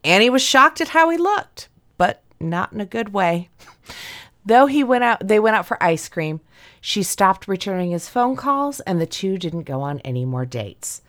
[0.03, 3.49] Annie was shocked at how he looked, but not in a good way.
[4.47, 6.39] Though he went out they went out for ice cream,
[6.79, 11.01] she stopped returning his phone calls and the two didn't go on any more dates.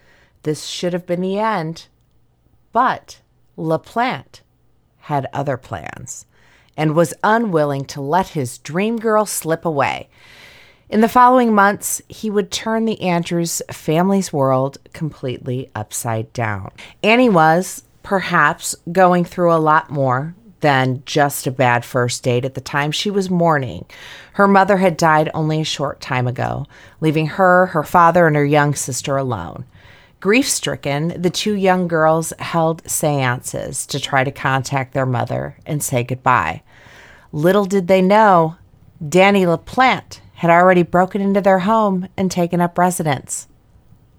[0.43, 1.87] This should have been the end,
[2.73, 3.21] but
[3.57, 4.41] LaPlante
[5.03, 6.27] had other plans
[6.77, 10.09] and was unwilling to let his dream girl slip away.
[10.89, 16.73] In the following months, he would turn the Andrews family's world completely upside down.
[17.05, 22.55] Annie was, perhaps, going through a lot more than just a bad first date at
[22.55, 22.91] the time.
[22.91, 23.87] She was mourning.
[24.35, 26.67] Her mother had died only a short time ago,
[27.01, 29.65] leaving her, her father, and her young sister alone.
[30.21, 35.83] Grief stricken, the two young girls held seances to try to contact their mother and
[35.83, 36.63] say goodbye.
[37.31, 38.57] Little did they know,
[39.07, 43.47] Danny LaPlante had already broken into their home and taken up residence.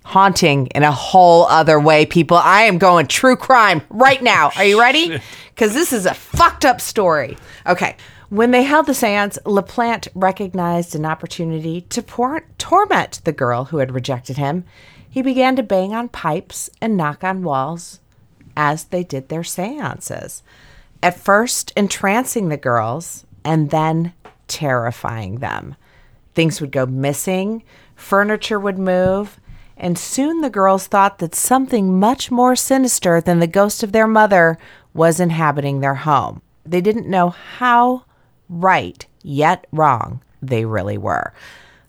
[0.09, 2.35] Haunting in a whole other way, people.
[2.35, 4.49] I am going true crime right now.
[4.55, 5.19] Are you ready?
[5.49, 7.37] Because this is a fucked up story.
[7.67, 7.97] Okay.
[8.29, 13.79] When they held the seance, LaPlante recognized an opportunity to por- torment the girl who
[13.79, 14.63] had rejected him.
[15.09, 17.99] He began to bang on pipes and knock on walls
[18.55, 20.43] as they did their seances.
[21.03, 24.13] At first, entrancing the girls and then
[24.47, 25.75] terrifying them.
[26.35, 27.63] Things would go missing,
[27.97, 29.41] furniture would move,
[29.79, 34.07] and soon the girls thought that something much more sinister than the ghost of their
[34.07, 34.57] mother
[34.93, 36.41] was inhabiting their home.
[36.65, 38.03] They didn't know how
[38.49, 41.33] right yet wrong they really were.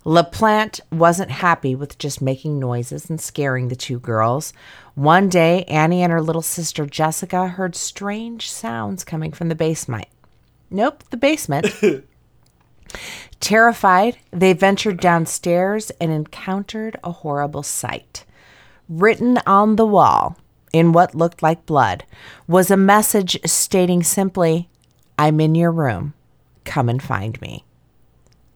[0.05, 4.55] LaPlante wasn't happy with just making noises and scaring the two girls.
[4.95, 10.07] One day, Annie and her little sister Jessica heard strange sounds coming from the basement.
[10.71, 11.67] Nope, the basement.
[13.41, 18.25] Terrified, they ventured downstairs and encountered a horrible sight.
[18.89, 20.37] Written on the wall,
[20.73, 22.05] in what looked like blood,
[22.47, 24.69] was a message stating simply,
[25.19, 26.15] I'm in your room.
[26.65, 27.65] Come and find me.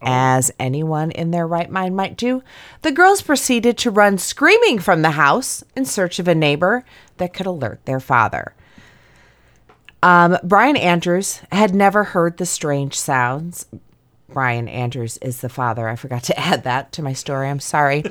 [0.07, 2.43] As anyone in their right mind might do,
[2.83, 6.85] the girls proceeded to run screaming from the house in search of a neighbor
[7.17, 8.55] that could alert their father.
[10.03, 13.65] Um, Brian Andrews had never heard the strange sounds.
[14.35, 15.89] Brian Andrews is the father.
[15.89, 17.49] I forgot to add that to my story.
[17.49, 18.05] I'm sorry.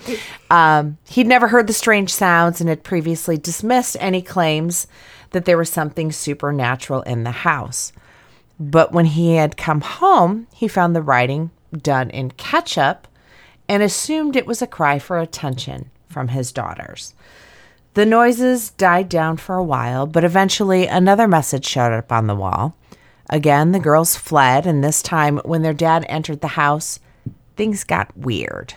[0.50, 4.88] Um, he'd never heard the strange sounds and had previously dismissed any claims
[5.32, 7.92] that there was something supernatural in the house.
[8.60, 13.08] But when he had come home, he found the writing done in ketchup
[13.68, 17.14] and assumed it was a cry for attention from his daughters.
[17.96, 22.36] The noises died down for a while, but eventually another message showed up on the
[22.36, 22.76] wall.
[23.30, 27.00] Again, the girls fled, and this time, when their dad entered the house,
[27.56, 28.74] things got weird.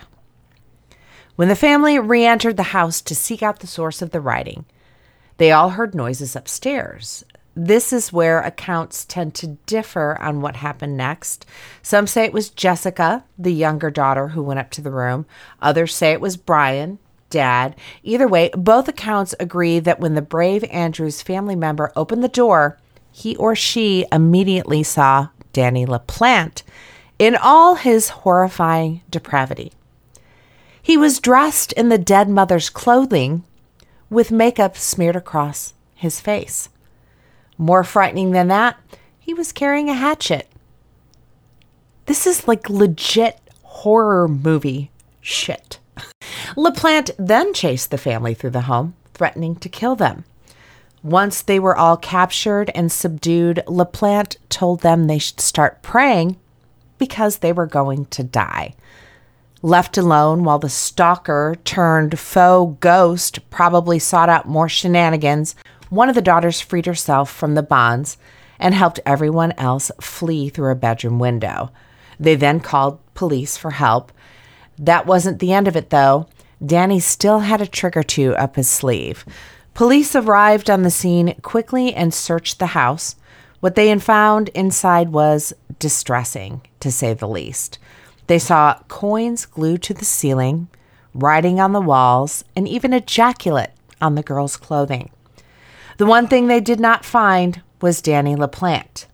[1.34, 4.64] When the family re entered the house to seek out the source of the writing,
[5.36, 7.24] they all heard noises upstairs.
[7.54, 11.46] This is where accounts tend to differ on what happened next.
[11.82, 15.26] Some say it was Jessica, the younger daughter, who went up to the room.
[15.62, 16.98] Others say it was Brian,
[17.30, 17.74] dad.
[18.02, 22.78] Either way, both accounts agree that when the brave Andrews family member opened the door,
[23.16, 26.62] he or she immediately saw Danny LaPlante
[27.18, 29.72] in all his horrifying depravity.
[30.82, 33.42] He was dressed in the dead mother's clothing
[34.10, 36.68] with makeup smeared across his face.
[37.56, 38.78] More frightening than that,
[39.18, 40.46] he was carrying a hatchet.
[42.04, 44.90] This is like legit horror movie
[45.22, 45.78] shit.
[46.54, 50.26] LaPlante then chased the family through the home, threatening to kill them.
[51.06, 56.36] Once they were all captured and subdued, LaPlante told them they should start praying
[56.98, 58.74] because they were going to die.
[59.62, 65.54] Left alone while the stalker turned faux ghost probably sought out more shenanigans,
[65.90, 68.16] one of the daughters freed herself from the bonds
[68.58, 71.70] and helped everyone else flee through a bedroom window.
[72.18, 74.10] They then called police for help.
[74.76, 76.26] That wasn't the end of it, though.
[76.64, 79.24] Danny still had a trick or two up his sleeve.
[79.76, 83.14] Police arrived on the scene quickly and searched the house.
[83.60, 87.78] What they found inside was distressing, to say the least.
[88.26, 90.68] They saw coins glued to the ceiling,
[91.12, 93.68] writing on the walls, and even ejaculate
[94.00, 95.10] on the girl's clothing.
[95.98, 99.04] The one thing they did not find was Danny LaPlante.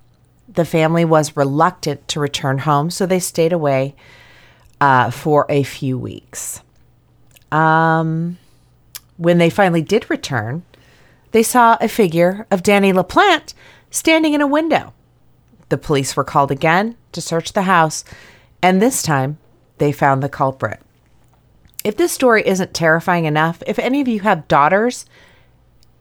[0.49, 3.97] The family was reluctant to return home, so they stayed away
[4.81, 6.61] uh, for a few weeks.
[7.51, 8.39] Um,
[9.23, 10.65] when they finally did return,
[11.31, 13.55] they saw a figure of Danny LaPlante
[13.91, 14.93] standing in a window.
[15.69, 18.05] The police were called again to search the house,
[18.63, 19.39] and this time
[19.79, 20.81] they found the culprit.
[21.85, 25.07] If this story isn't terrifying enough, if any of you have daughters,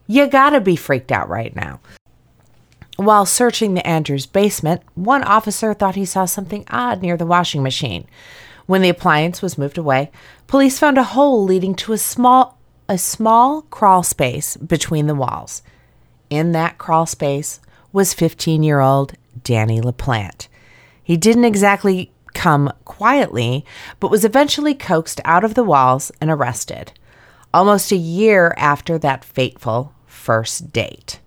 [0.07, 1.79] you gotta be freaked out right now.
[2.97, 7.63] While searching the Andrews basement, one officer thought he saw something odd near the washing
[7.63, 8.07] machine.
[8.65, 10.11] When the appliance was moved away,
[10.47, 12.57] police found a hole leading to a small
[12.91, 15.61] a small crawl space between the walls.
[16.29, 17.61] In that crawl space
[17.93, 19.13] was 15-year-old
[19.45, 20.49] Danny LaPlante.
[21.01, 23.63] He didn't exactly come quietly,
[24.01, 26.91] but was eventually coaxed out of the walls and arrested.
[27.53, 31.21] Almost a year after that fateful first date.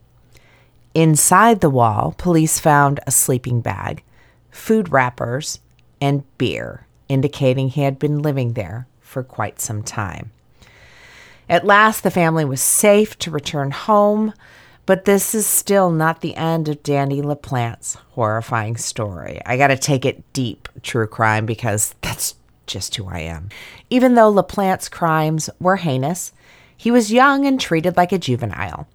[0.92, 4.02] Inside the wall, police found a sleeping bag,
[4.50, 5.60] food wrappers,
[5.98, 10.30] and beer, indicating he had been living there for quite some time.
[11.48, 14.32] At last, the family was safe to return home,
[14.86, 19.40] but this is still not the end of Danny LaPlante's horrifying story.
[19.44, 22.34] I got to take it deep, true crime, because that's
[22.66, 23.50] just who I am.
[23.90, 26.32] Even though LaPlante's crimes were heinous,
[26.76, 28.86] he was young and treated like a juvenile.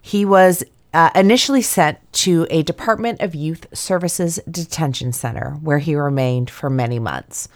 [0.00, 5.96] He was uh, initially sent to a Department of Youth Services detention center where he
[5.96, 7.48] remained for many months.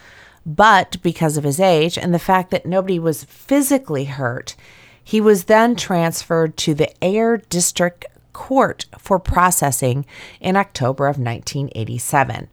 [0.49, 4.55] But because of his age and the fact that nobody was physically hurt,
[5.03, 10.07] he was then transferred to the Ayer District Court for processing
[10.41, 12.47] in October of 1987.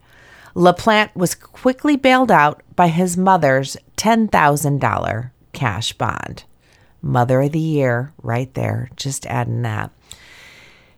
[0.54, 6.44] LaPlante was quickly bailed out by his mother's $10,000 cash bond.
[7.00, 9.90] Mother of the Year, right there, just adding that.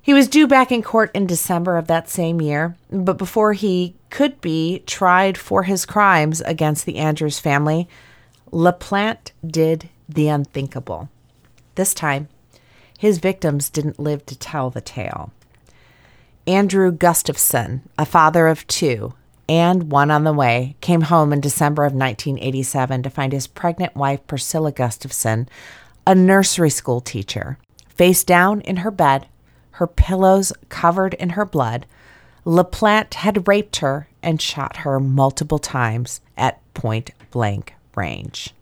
[0.02, 3.94] He was due back in court in December of that same year, but before he
[4.10, 7.88] could be tried for his crimes against the Andrews family,
[8.52, 11.08] LaPlante did the unthinkable.
[11.74, 12.28] This time,
[12.98, 15.32] his victims didn't live to tell the tale.
[16.46, 19.14] Andrew Gustafson, a father of two
[19.48, 23.94] and one on the way, came home in December of 1987 to find his pregnant
[23.94, 25.48] wife, Priscilla Gustafson,
[26.06, 29.26] a nursery school teacher, face down in her bed,
[29.72, 31.86] her pillows covered in her blood.
[32.48, 38.54] LaPlante had raped her and shot her multiple times at point blank range.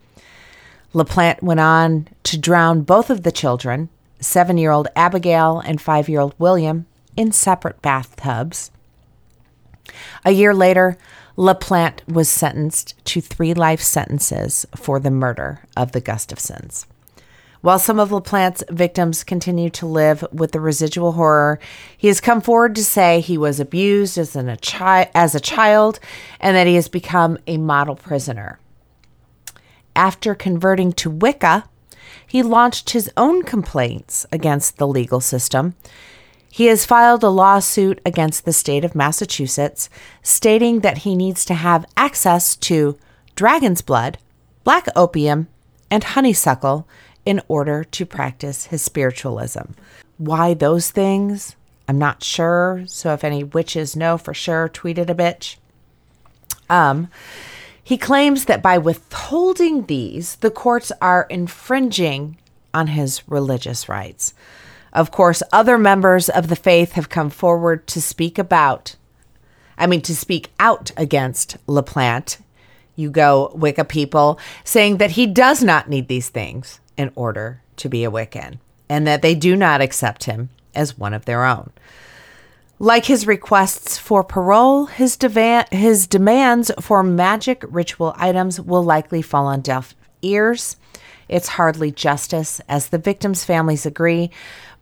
[0.93, 6.09] LaPlante went on to drown both of the children, seven year old Abigail and five
[6.09, 8.73] year old William, in separate bathtubs.
[10.25, 10.99] A year later,
[11.39, 16.87] LaPlante was sentenced to three life sentences for the murder of the Gustafsons.
[17.67, 21.59] While some of LaPlante's victims continue to live with the residual horror,
[21.99, 25.41] he has come forward to say he was abused as, an, a, chi- as a
[25.41, 25.99] child
[26.39, 28.61] and that he has become a model prisoner.
[29.97, 31.65] After converting to Wicca,
[32.25, 35.75] he launched his own complaints against the legal system.
[36.49, 39.91] He has filed a lawsuit against the state of Massachusetts,
[40.23, 42.97] stating that he needs to have access to
[43.35, 44.19] dragon's blood,
[44.63, 45.49] black opium,
[45.91, 46.87] and honeysuckle
[47.27, 49.73] in order to practice his spiritualism.
[50.17, 51.57] Why those things?
[51.89, 52.85] I'm not sure.
[52.87, 55.57] So if any witches know for sure, tweet it a bitch.
[56.71, 57.09] Um,
[57.83, 62.39] he claims that by withholding these, the courts are infringing
[62.73, 64.35] on his religious rights.
[64.93, 68.97] Of course, other members of the faith have come forward to speak about,
[69.77, 72.39] I mean, to speak out against LaPlante.
[72.97, 77.89] You go Wicca people saying that he does not need these things in order to
[77.89, 81.71] be a Wiccan and that they do not accept him as one of their own.
[82.79, 89.23] Like his requests for parole, his, deva- his demands for magic ritual items will likely
[89.23, 90.77] fall on deaf ears.
[91.29, 94.31] It's hardly justice, as the victims' families agree,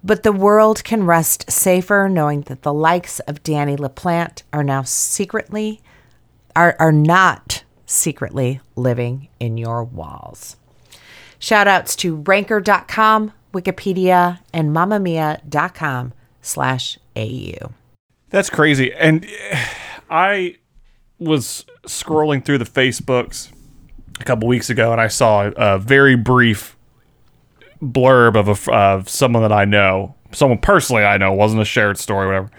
[0.03, 4.83] but the world can rest safer knowing that the likes of Danny LaPlante are now
[4.83, 5.81] secretly,
[6.55, 10.57] are, are not secretly living in your walls.
[11.45, 17.71] Shout outs to ranker.com, Wikipedia, and mamamia.com slash AU.
[18.31, 18.95] That's crazy.
[18.95, 19.27] And
[20.09, 20.57] I
[21.19, 23.53] was scrolling through the Facebooks
[24.19, 26.79] a couple weeks ago and I saw a very brief
[27.83, 31.99] blurb of, a, of someone that I know, someone personally I know, wasn't a shared
[31.99, 32.51] story, whatever.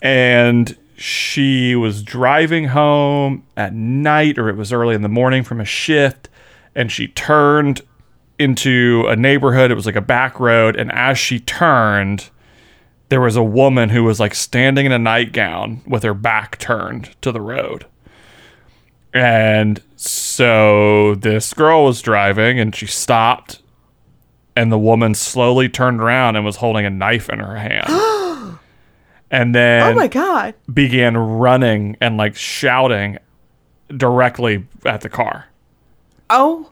[0.00, 5.60] And she was driving home at night or it was early in the morning from
[5.60, 6.30] a shift
[6.74, 7.82] and she turned
[8.40, 9.70] into a neighborhood.
[9.70, 10.74] It was like a back road.
[10.74, 12.30] And as she turned,
[13.10, 17.10] there was a woman who was like standing in a nightgown with her back turned
[17.20, 17.84] to the road.
[19.12, 23.60] And so this girl was driving and she stopped
[24.56, 27.86] and the woman slowly turned around and was holding a knife in her hand.
[29.30, 30.54] and then Oh my God.
[30.72, 33.18] began running and like shouting
[33.96, 35.46] directly at the car.
[36.30, 36.70] Oh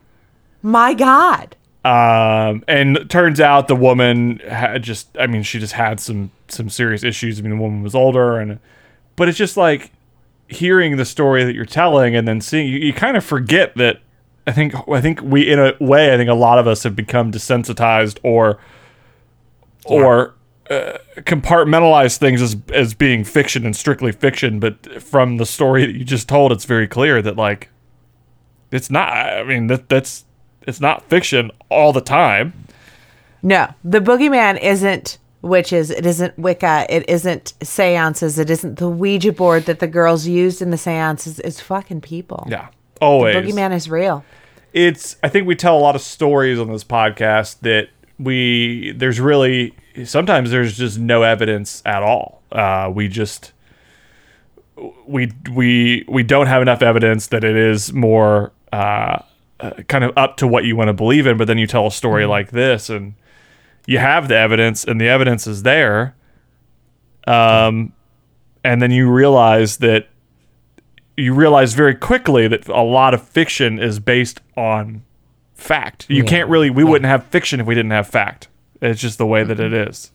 [0.61, 1.55] my God.
[1.85, 6.69] Um, and turns out the woman had just, I mean, she just had some, some
[6.69, 7.39] serious issues.
[7.39, 8.59] I mean, the woman was older and,
[9.15, 9.93] but it's just like
[10.49, 14.01] hearing the story that you're telling and then seeing, you, you kind of forget that
[14.45, 16.97] I think, I think we, in a way, I think a lot of us have
[16.97, 18.59] become desensitized or,
[19.85, 20.35] or,
[20.69, 24.59] uh, compartmentalize things as, as being fiction and strictly fiction.
[24.59, 27.69] But from the story that you just told, it's very clear that like,
[28.69, 30.25] it's not, I mean, that that's,
[30.67, 32.53] it's not fiction all the time.
[33.41, 35.89] No, the boogeyman isn't witches.
[35.89, 36.85] It isn't Wicca.
[36.89, 38.37] It isn't seances.
[38.37, 41.39] It isn't the Ouija board that the girls used in the seances.
[41.39, 42.45] It's fucking people.
[42.49, 42.67] Yeah,
[43.01, 43.35] always.
[43.35, 44.25] The boogeyman is real.
[44.73, 47.87] it's I think we tell a lot of stories on this podcast that
[48.19, 52.41] we there's really sometimes there's just no evidence at all.
[52.51, 53.53] Uh, we just
[55.07, 59.19] we we we don't have enough evidence that it is more uh,
[59.59, 61.37] uh, kind of up to what you want to believe in.
[61.37, 63.13] But then you tell a story like this, and
[63.85, 66.15] you have the evidence, and the evidence is there.
[67.27, 67.93] Um,
[68.63, 70.07] and then you realize that
[71.17, 75.03] you realize very quickly that a lot of fiction is based on
[75.53, 76.05] fact.
[76.09, 76.69] You can't really.
[76.69, 78.47] We wouldn't have fiction if we didn't have fact.
[78.81, 80.11] It's just the way that it is.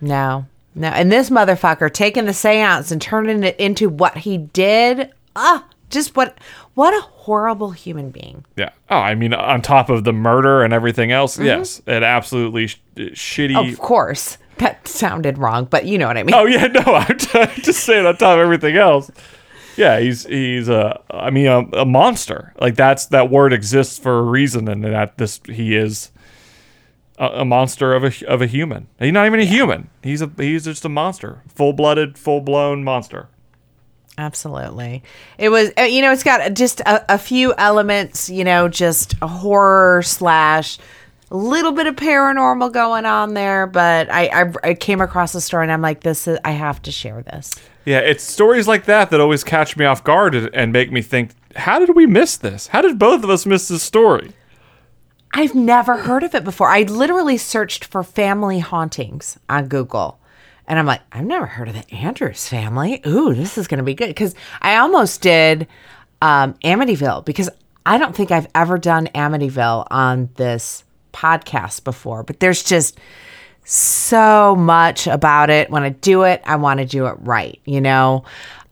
[0.00, 0.88] No, no.
[0.88, 5.10] And this motherfucker taking the seance and turning it into what he did.
[5.34, 6.38] Ah, just what,
[6.78, 8.44] what a horrible human being.
[8.54, 8.70] Yeah.
[8.88, 11.46] Oh, I mean, on top of the murder and everything else, mm-hmm.
[11.46, 13.72] yes, an absolutely sh- uh, shitty.
[13.72, 16.36] Of course, that sounded wrong, but you know what I mean.
[16.36, 19.10] Oh yeah, no, I'm t- just saying on top of everything else.
[19.76, 22.54] Yeah, he's he's a I mean a, a monster.
[22.60, 26.12] Like that's that word exists for a reason, and that this he is
[27.18, 28.86] a, a monster of a of a human.
[29.00, 29.90] He's not even a human.
[30.04, 33.30] He's a he's just a monster, full blooded, full blown monster.
[34.18, 35.04] Absolutely.
[35.38, 39.14] It was, uh, you know, it's got just a, a few elements, you know, just
[39.22, 40.76] a horror slash
[41.30, 43.68] a little bit of paranormal going on there.
[43.68, 46.82] But I, I, I came across the story and I'm like, this is, I have
[46.82, 47.54] to share this.
[47.84, 51.00] Yeah, it's stories like that that always catch me off guard and, and make me
[51.00, 52.66] think, how did we miss this?
[52.66, 54.32] How did both of us miss this story?
[55.32, 56.68] I've never heard of it before.
[56.68, 60.18] I literally searched for family hauntings on Google.
[60.68, 63.00] And I'm like, I've never heard of the Andrews family.
[63.06, 64.08] Ooh, this is going to be good.
[64.08, 65.66] Because I almost did
[66.20, 67.48] um, Amityville because
[67.86, 72.22] I don't think I've ever done Amityville on this podcast before.
[72.22, 72.98] But there's just
[73.64, 75.70] so much about it.
[75.70, 78.24] When I do it, I want to do it right, you know?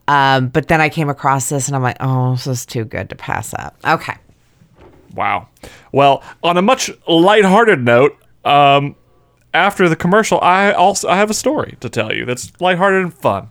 [0.07, 3.09] Um, but then I came across this and I'm like, oh, this is too good
[3.09, 3.75] to pass up.
[3.85, 4.15] Okay.
[5.15, 5.49] Wow.
[5.91, 8.95] Well, on a much lighthearted note, um,
[9.53, 13.13] after the commercial, I also I have a story to tell you that's lighthearted and
[13.13, 13.49] fun.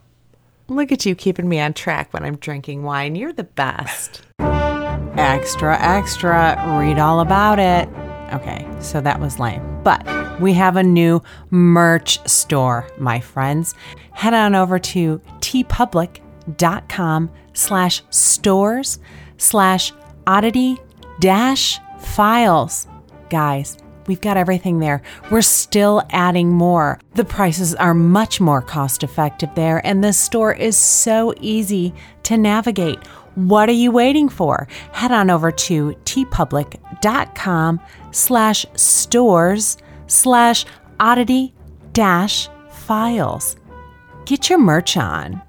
[0.69, 3.15] Look at you keeping me on track when I'm drinking wine.
[3.15, 4.21] You're the best.
[4.39, 6.77] extra, extra.
[6.79, 7.87] Read all about it.
[8.33, 9.61] Okay, so that was lame.
[9.83, 10.05] But
[10.41, 13.75] we have a new merch store, my friends.
[14.11, 18.99] Head on over to teepublic.com slash stores
[19.37, 19.93] slash
[20.25, 20.77] oddity
[21.21, 22.87] dash files.
[23.29, 23.77] Guys,
[24.07, 25.01] we've got everything there.
[25.29, 26.99] We're still adding more.
[27.15, 31.93] The prices are much more cost effective there, and the store is so easy
[32.23, 33.05] to navigate.
[33.35, 34.67] What are you waiting for?
[34.93, 37.79] Head on over to teepublic.com
[38.11, 39.77] slash stores
[40.07, 40.65] slash
[40.99, 41.53] oddity
[41.93, 43.55] dash files.
[44.25, 45.41] Get your merch on.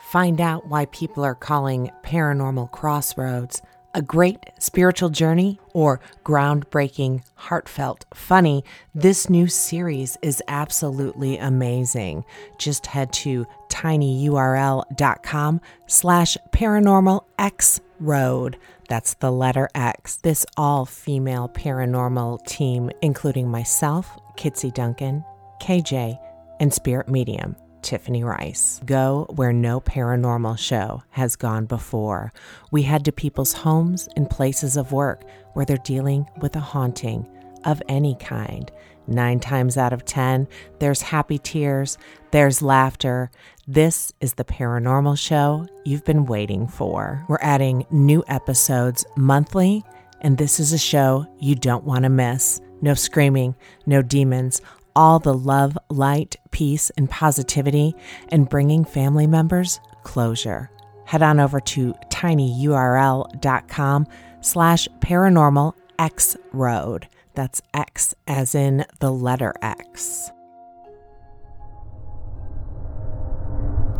[0.00, 3.60] Find out why people are calling Paranormal Crossroads
[3.94, 8.64] a great spiritual journey or groundbreaking, heartfelt, funny.
[8.94, 12.24] This new series is absolutely amazing.
[12.58, 18.58] Just head to tinyurl.com slash paranormal x road.
[18.88, 20.16] That's the letter X.
[20.16, 25.24] This all female paranormal team, including myself, Kitsy Duncan,
[25.60, 26.18] KJ,
[26.60, 27.54] and Spirit Medium.
[27.82, 28.80] Tiffany Rice.
[28.84, 32.32] Go where no paranormal show has gone before.
[32.70, 35.24] We head to people's homes and places of work
[35.54, 37.26] where they're dealing with a haunting
[37.64, 38.70] of any kind.
[39.06, 40.46] Nine times out of ten,
[40.80, 41.96] there's happy tears,
[42.30, 43.30] there's laughter.
[43.66, 47.24] This is the paranormal show you've been waiting for.
[47.28, 49.82] We're adding new episodes monthly,
[50.20, 52.60] and this is a show you don't want to miss.
[52.80, 53.56] No screaming,
[53.86, 54.60] no demons,
[54.94, 57.94] all the love, light, peace, and positivity,
[58.30, 60.70] and bringing family members closure.
[61.04, 64.06] Head on over to tinyurl.com
[64.40, 67.08] slash paranormal x road.
[67.34, 70.30] That's X as in the letter X.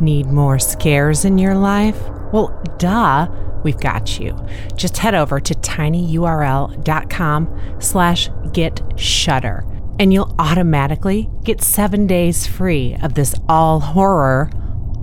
[0.01, 2.01] Need more scares in your life?
[2.33, 3.29] Well, duh,
[3.63, 4.37] we've got you.
[4.75, 6.01] Just head over to tinyurl.com
[7.81, 9.65] slash get shudder
[9.99, 14.51] and you'll automatically get seven days free of this all horror,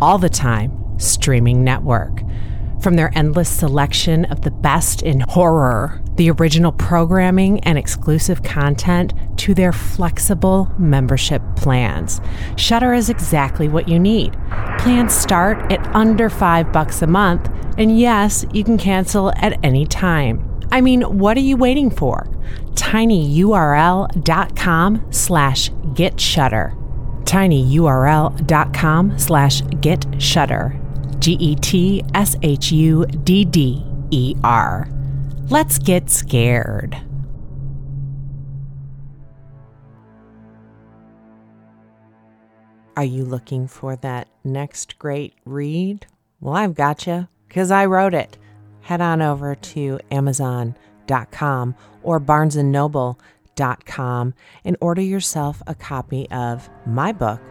[0.01, 2.21] all the time streaming network.
[2.81, 9.13] From their endless selection of the best in horror, the original programming and exclusive content,
[9.37, 12.21] to their flexible membership plans,
[12.57, 14.33] Shudder is exactly what you need.
[14.79, 19.85] Plans start at under five bucks a month, and yes, you can cancel at any
[19.85, 20.54] time.
[20.71, 22.27] I mean, what are you waiting for?
[22.73, 24.11] tinyurl.com
[25.11, 26.73] slash get shudder.
[27.23, 30.79] tinyurl.com slash get shudder.
[31.19, 34.87] G E T S H U D D E R.
[35.49, 36.97] Let's get scared.
[42.97, 46.05] Are you looking for that next great read?
[46.39, 48.37] Well, I've got you because I wrote it.
[48.85, 54.33] Head on over to Amazon.com or BarnesandNoble.com
[54.63, 57.41] and order yourself a copy of my book,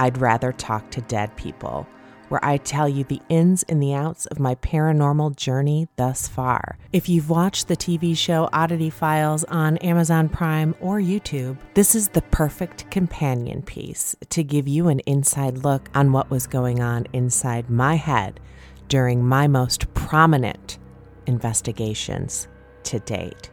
[0.00, 1.86] I'd Rather Talk to Dead People,
[2.28, 6.76] where I tell you the ins and the outs of my paranormal journey thus far.
[6.92, 12.08] If you've watched the TV show Oddity Files on Amazon Prime or YouTube, this is
[12.08, 17.06] the perfect companion piece to give you an inside look on what was going on
[17.12, 18.40] inside my head
[18.90, 20.76] during my most prominent
[21.30, 22.48] investigations
[22.82, 23.50] to date.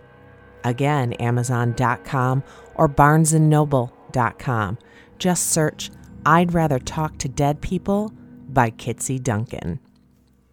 [0.63, 2.43] Again, Amazon.com
[2.75, 4.78] or BarnesandNoble.com.
[5.19, 5.91] Just search
[6.25, 8.11] I'd Rather Talk to Dead People
[8.49, 9.80] by Kitsy Duncan.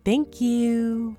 [0.05, 1.17] Thank you.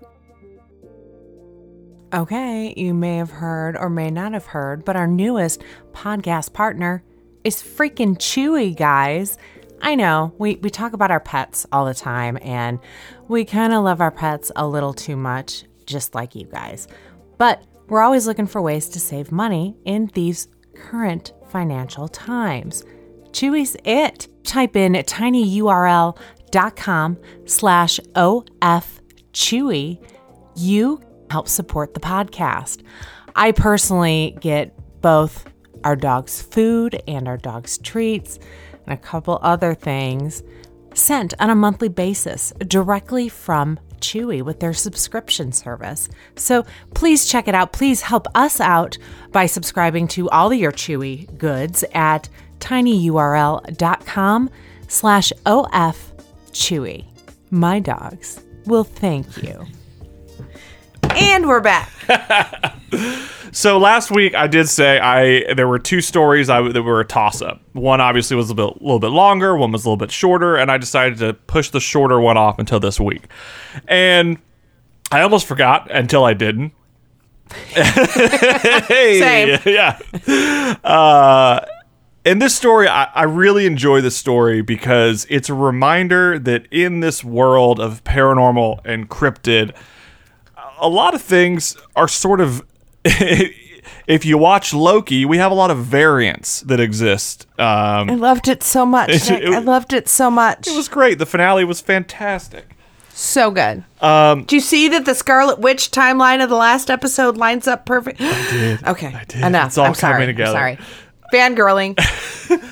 [2.13, 7.03] Okay, you may have heard or may not have heard, but our newest podcast partner
[7.43, 9.37] is freaking Chewy, guys.
[9.81, 12.79] I know we, we talk about our pets all the time, and
[13.27, 16.87] we kind of love our pets a little too much, just like you guys.
[17.37, 22.83] But we're always looking for ways to save money in these current financial times.
[23.31, 24.27] Chewy's it.
[24.43, 26.17] Type in tinyurl.com
[27.45, 28.91] slash ofchewy.
[30.55, 32.83] You help support the podcast.
[33.35, 35.45] I personally get both
[35.83, 38.39] our dog's food and our dog's treats
[38.85, 40.41] and a couple other things
[40.93, 46.09] sent on a monthly basis directly from Chewy with their subscription service.
[46.35, 47.73] So please check it out.
[47.73, 48.97] Please help us out
[49.31, 52.29] by subscribing to all of your Chewy goods at
[52.59, 54.49] tinyurl.com
[54.87, 56.13] slash of
[56.51, 57.05] chewy.
[57.51, 59.65] My dogs will thank you.
[61.17, 62.73] And we're back.
[63.51, 67.05] So last week I did say I there were two stories I, that were a
[67.05, 67.61] toss up.
[67.71, 70.69] One obviously was a bit, little bit longer, one was a little bit shorter, and
[70.69, 73.27] I decided to push the shorter one off until this week.
[73.87, 74.39] And
[75.09, 76.73] I almost forgot until I didn't.
[77.75, 79.59] Same.
[79.65, 79.99] yeah.
[80.83, 81.65] Uh,
[82.25, 86.99] and this story, I, I really enjoy this story because it's a reminder that in
[86.99, 89.73] this world of paranormal and cryptid,
[90.79, 92.65] a lot of things are sort of
[94.07, 97.47] if you watch Loki, we have a lot of variants that exist.
[97.59, 99.09] Um, I loved it so much.
[99.29, 100.67] It- it- I loved it so much.
[100.67, 101.19] it was great.
[101.19, 102.65] The finale was fantastic.
[103.09, 103.83] so good.
[104.01, 107.85] Um, Do you see that the Scarlet Witch timeline of the last episode lines up
[107.85, 108.19] perfect?
[108.21, 108.83] I did.
[108.87, 109.07] Okay.
[109.13, 109.43] I did.
[109.43, 109.67] Enough.
[109.67, 110.13] It's all I'm sorry.
[110.15, 110.57] coming together.
[110.57, 110.87] I'm sorry.
[111.33, 111.97] Fangirling.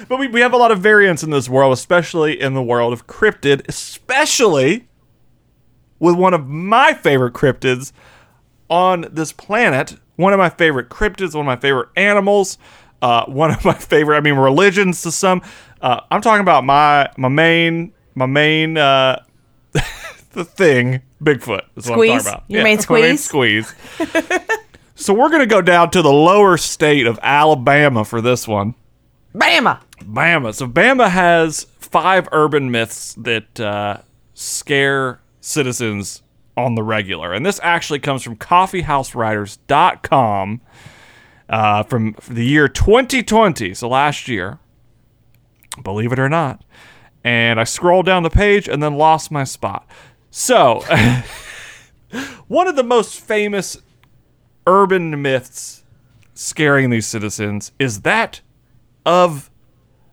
[0.08, 2.94] But we, we have a lot of variants in this world, especially in the world
[2.94, 4.88] of cryptid, especially
[5.98, 7.92] with one of my favorite cryptids
[8.70, 9.96] on this planet.
[10.16, 12.58] One of my favorite cryptids, one of my favorite animals,
[13.02, 15.42] uh, one of my favorite, I mean, religions to some.
[15.82, 19.24] Uh, I'm talking about my my main my main uh,
[20.32, 21.62] the thing, Bigfoot.
[21.76, 22.24] Is what I'm Squeeze?
[22.24, 22.44] talking about.
[22.48, 23.74] Your main my main squeeze.
[24.96, 28.76] so we're gonna go down to the lower state of Alabama for this one.
[29.36, 29.82] Bama.
[30.02, 30.54] Bama.
[30.54, 33.98] So Bama has five urban myths that uh,
[34.34, 36.22] scare citizens
[36.56, 40.62] on the regular, and this actually comes from CoffeeHouseWriters.com
[41.50, 44.60] uh, from the year 2020, so last year.
[45.82, 46.64] Believe it or not.
[47.24, 49.88] And I scrolled down the page and then lost my spot.
[50.30, 50.82] So,
[52.48, 53.78] one of the most famous
[54.68, 55.84] urban myths
[56.34, 58.42] scaring these citizens is that
[59.06, 59.50] of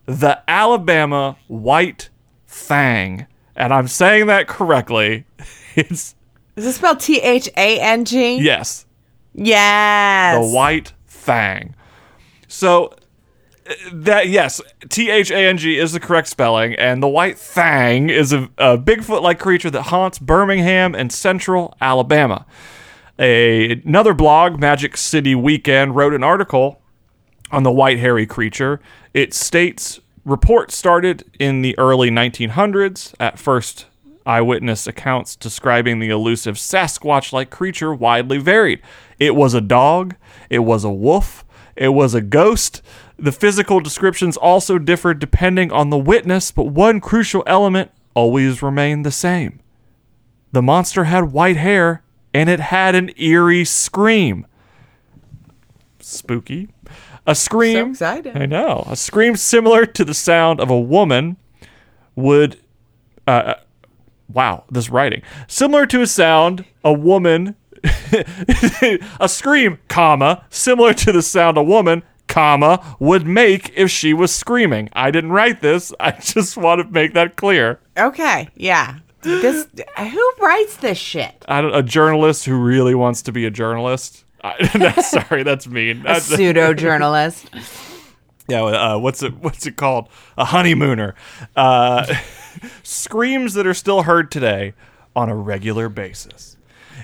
[0.07, 2.11] the Alabama White
[2.47, 3.26] Thang.
[3.57, 5.26] And I'm saying that correctly.
[5.76, 6.16] It's,
[6.61, 8.39] Is it spelled T H A N G?
[8.39, 8.85] yes,
[9.35, 10.37] Yes.
[10.47, 11.75] the White Thang.
[12.49, 12.87] So,
[13.69, 16.75] uh, that, yes, T H A N G is the correct spelling.
[16.75, 21.75] And the White Thang is a, a Bigfoot like creature that haunts Birmingham and central
[21.81, 22.45] Alabama.
[23.19, 26.83] A, another blog, Magic City Weekend, wrote an article
[27.51, 28.81] on the white hairy creature.
[29.15, 33.15] It states reports started in the early 1900s.
[33.19, 33.87] At first,
[34.27, 38.81] eyewitness accounts describing the elusive Sasquatch like creature widely varied.
[39.18, 40.16] It was a dog,
[40.49, 41.45] it was a wolf,
[41.77, 42.83] it was a ghost.
[43.18, 49.05] The physical descriptions also differed depending on the witness, but one crucial element always remained
[49.05, 49.61] the same.
[50.53, 52.03] The monster had white hair
[52.33, 54.47] and it had an eerie scream.
[56.01, 56.68] Spooky.
[57.27, 57.95] A scream.
[57.95, 58.37] So excited.
[58.37, 58.85] I know.
[58.87, 61.37] A scream similar to the sound of a woman
[62.16, 62.59] would
[63.27, 63.55] uh,
[64.33, 65.22] wow, this writing.
[65.47, 67.57] Similar to a sound a woman
[69.20, 74.35] a scream, comma, similar to the sound a woman, comma, would make if she was
[74.35, 74.89] screaming.
[74.93, 75.93] I didn't write this.
[76.01, 77.81] I just want to make that clear.
[77.99, 78.99] Okay, yeah.
[79.22, 79.66] This
[79.99, 81.45] who writes this shit?
[81.47, 84.24] I don't, a journalist who really wants to be a journalist.
[84.43, 86.07] I, sorry, that's mean.
[86.07, 87.51] A pseudo journalist.
[88.49, 89.37] Yeah, uh, what's it?
[89.37, 90.09] What's it called?
[90.39, 91.14] A honeymooner.
[91.55, 92.07] Uh,
[92.83, 94.75] screams that are still heard today
[95.15, 96.57] on a regular basis.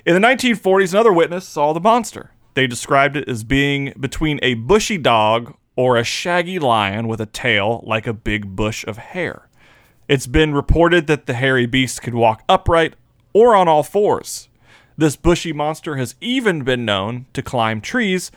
[0.04, 2.30] In the 1940s, another witness saw the monster.
[2.54, 7.26] They described it as being between a bushy dog or a shaggy lion with a
[7.26, 9.48] tail like a big bush of hair.
[10.08, 12.94] It's been reported that the hairy beast could walk upright
[13.32, 14.48] or on all fours.
[14.96, 18.30] This bushy monster has even been known to climb trees,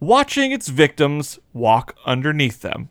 [0.00, 2.88] watching its victims walk underneath them.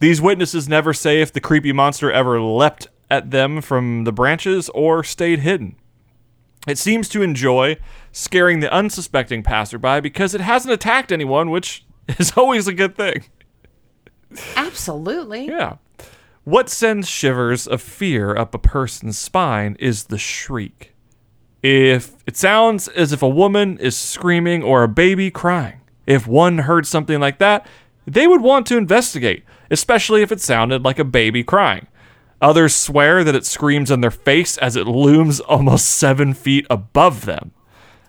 [0.00, 4.68] These witnesses never say if the creepy monster ever leapt at them from the branches
[4.70, 5.76] or stayed hidden.
[6.66, 7.78] It seems to enjoy
[8.12, 11.84] scaring the unsuspecting passerby because it hasn't attacked anyone, which
[12.18, 13.24] is always a good thing.
[14.56, 15.46] Absolutely.
[15.46, 15.76] Yeah.
[16.44, 20.94] What sends shivers of fear up a person's spine is the shriek.
[21.62, 26.58] If it sounds as if a woman is screaming or a baby crying, if one
[26.58, 27.66] heard something like that,
[28.06, 31.86] they would want to investigate, especially if it sounded like a baby crying.
[32.40, 37.24] Others swear that it screams in their face as it looms almost seven feet above
[37.24, 37.52] them.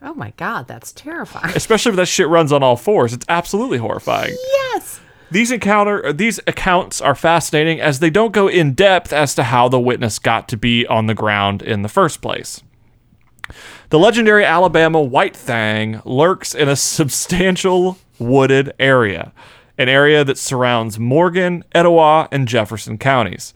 [0.02, 1.52] Oh my god, that's terrifying.
[1.56, 3.14] Especially if that shit runs on all fours.
[3.14, 4.36] It's absolutely horrifying.
[4.74, 5.00] yes.
[5.32, 9.68] These encounter these accounts are fascinating as they don't go in depth as to how
[9.68, 12.64] the witness got to be on the ground in the first place.
[13.90, 19.34] The legendary Alabama white thang lurks in a substantial wooded area,
[19.80, 23.54] an area that surrounds Morgan, Etowah, and Jefferson counties.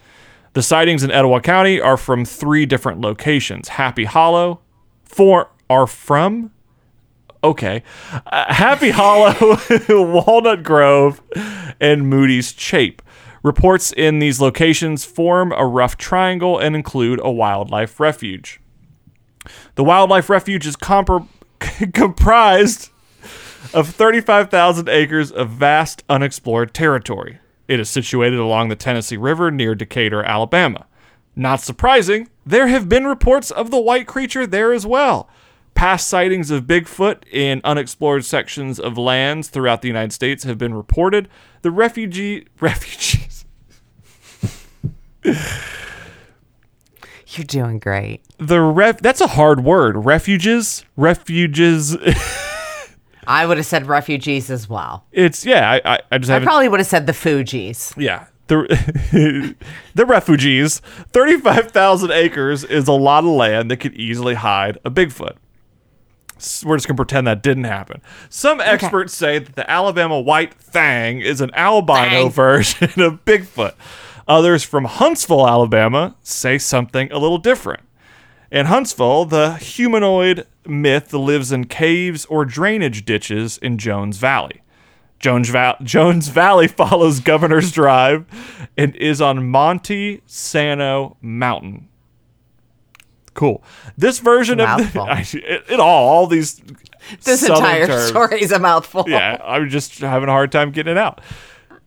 [0.54, 3.68] The sightings in Etowah County are from three different locations.
[3.68, 4.62] Happy Hollow,
[5.04, 6.52] four are from
[7.44, 7.84] okay.
[8.26, 9.58] Uh, Happy Hollow,
[9.90, 11.22] Walnut Grove,
[11.80, 13.06] and Moody's Chapel.
[13.44, 18.62] Reports in these locations form a rough triangle and include a wildlife refuge.
[19.76, 21.28] The wildlife refuge is compr-
[21.94, 22.92] comprised
[23.74, 27.40] of 35,000 acres of vast unexplored territory.
[27.68, 30.86] It is situated along the Tennessee River near Decatur, Alabama.
[31.36, 35.30] Not surprising, there have been reports of the white creature there as well.
[35.76, 40.74] Past sightings of Bigfoot in unexplored sections of lands throughout the United States have been
[40.74, 41.28] reported.
[41.64, 43.46] The refugee refugees
[45.24, 45.36] You're
[47.48, 48.22] doing great.
[48.38, 50.06] the ref that's a hard word.
[50.06, 51.98] Refuges, refuges.
[53.28, 55.06] I would have said refugees as well.
[55.12, 55.70] It's yeah.
[55.84, 56.48] I I, I just I haven't.
[56.48, 57.94] probably would have said the Fugees.
[57.98, 58.28] yeah.
[58.48, 59.56] The
[59.96, 60.80] the refugees.
[61.12, 65.38] Thirty five thousand acres is a lot of land that could easily hide a Bigfoot.
[66.38, 68.02] S- We're just gonna pretend that didn't happen.
[68.30, 72.32] Some experts say that the Alabama white fang is an albino Thang.
[72.32, 73.74] version of Bigfoot.
[74.28, 77.82] Others from Huntsville, Alabama, say something a little different.
[78.54, 84.62] In Huntsville, the humanoid myth lives in caves or drainage ditches in Jones Valley.
[85.18, 88.26] Jones, Va- Jones Valley follows Governor's Drive
[88.78, 91.90] and is on Monte Sano Mountain.
[93.34, 93.64] Cool.
[93.98, 96.62] This version of the, I, it, it all all these
[97.24, 98.08] This southern entire terms.
[98.10, 99.06] story is a mouthful.
[99.08, 101.22] Yeah, I'm just having a hard time getting it out.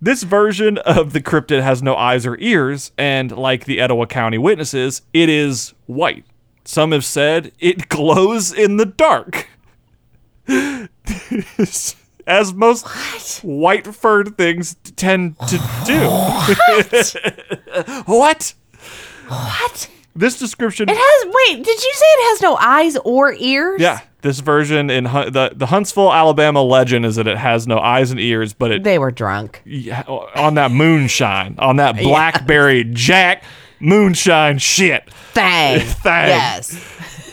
[0.02, 4.38] This version of the cryptid has no eyes or ears, and like the Etowah County
[4.38, 6.24] witnesses, it is white.
[6.66, 9.48] Some have said it glows in the dark.
[12.26, 12.88] As most
[13.44, 16.00] white furred things tend to do.
[18.06, 18.52] what?
[19.28, 19.88] What?
[20.16, 20.88] This description.
[20.88, 21.24] It has.
[21.26, 23.80] Wait, did you say it has no eyes or ears?
[23.80, 27.78] yeah, this version in Hun- the the Huntsville, Alabama legend is that it has no
[27.78, 29.62] eyes and ears, but it They were drunk.
[29.64, 33.44] yeah, on that moonshine, on that blackberry jack
[33.80, 35.10] moonshine shit.
[35.32, 35.80] Thang.
[35.80, 36.28] Thang.
[36.36, 36.82] Yes.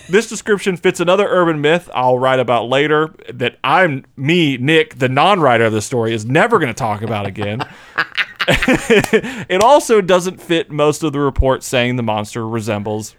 [0.09, 5.07] This description fits another urban myth I'll write about later that I'm me, Nick, the
[5.07, 7.61] non-writer of the story, is never going to talk about again.
[8.47, 13.15] it also doesn't fit most of the reports saying the monster resembles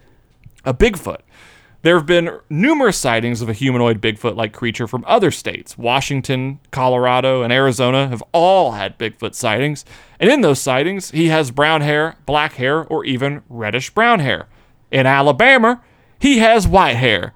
[0.63, 1.19] a Bigfoot.
[1.85, 5.77] There have been numerous sightings of a humanoid Bigfoot like creature from other states.
[5.77, 9.85] Washington, Colorado, and Arizona have all had Bigfoot sightings.
[10.19, 14.47] And in those sightings, he has brown hair, black hair, or even reddish brown hair.
[14.89, 15.83] In Alabama,
[16.17, 17.35] he has white hair.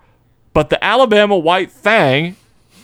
[0.52, 2.36] But the Alabama white thang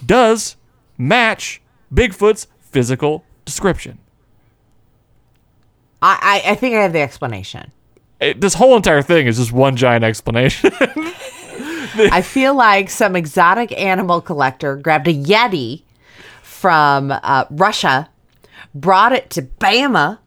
[0.05, 0.57] does
[0.99, 3.97] match Bigfoot's physical description.
[5.99, 7.71] I, I, I think I have the explanation.
[8.21, 10.71] it, this whole entire thing is just one giant explanation.
[11.97, 15.83] I feel like some exotic animal collector grabbed a Yeti
[16.41, 18.09] from uh, Russia,
[18.73, 20.19] brought it to Bama,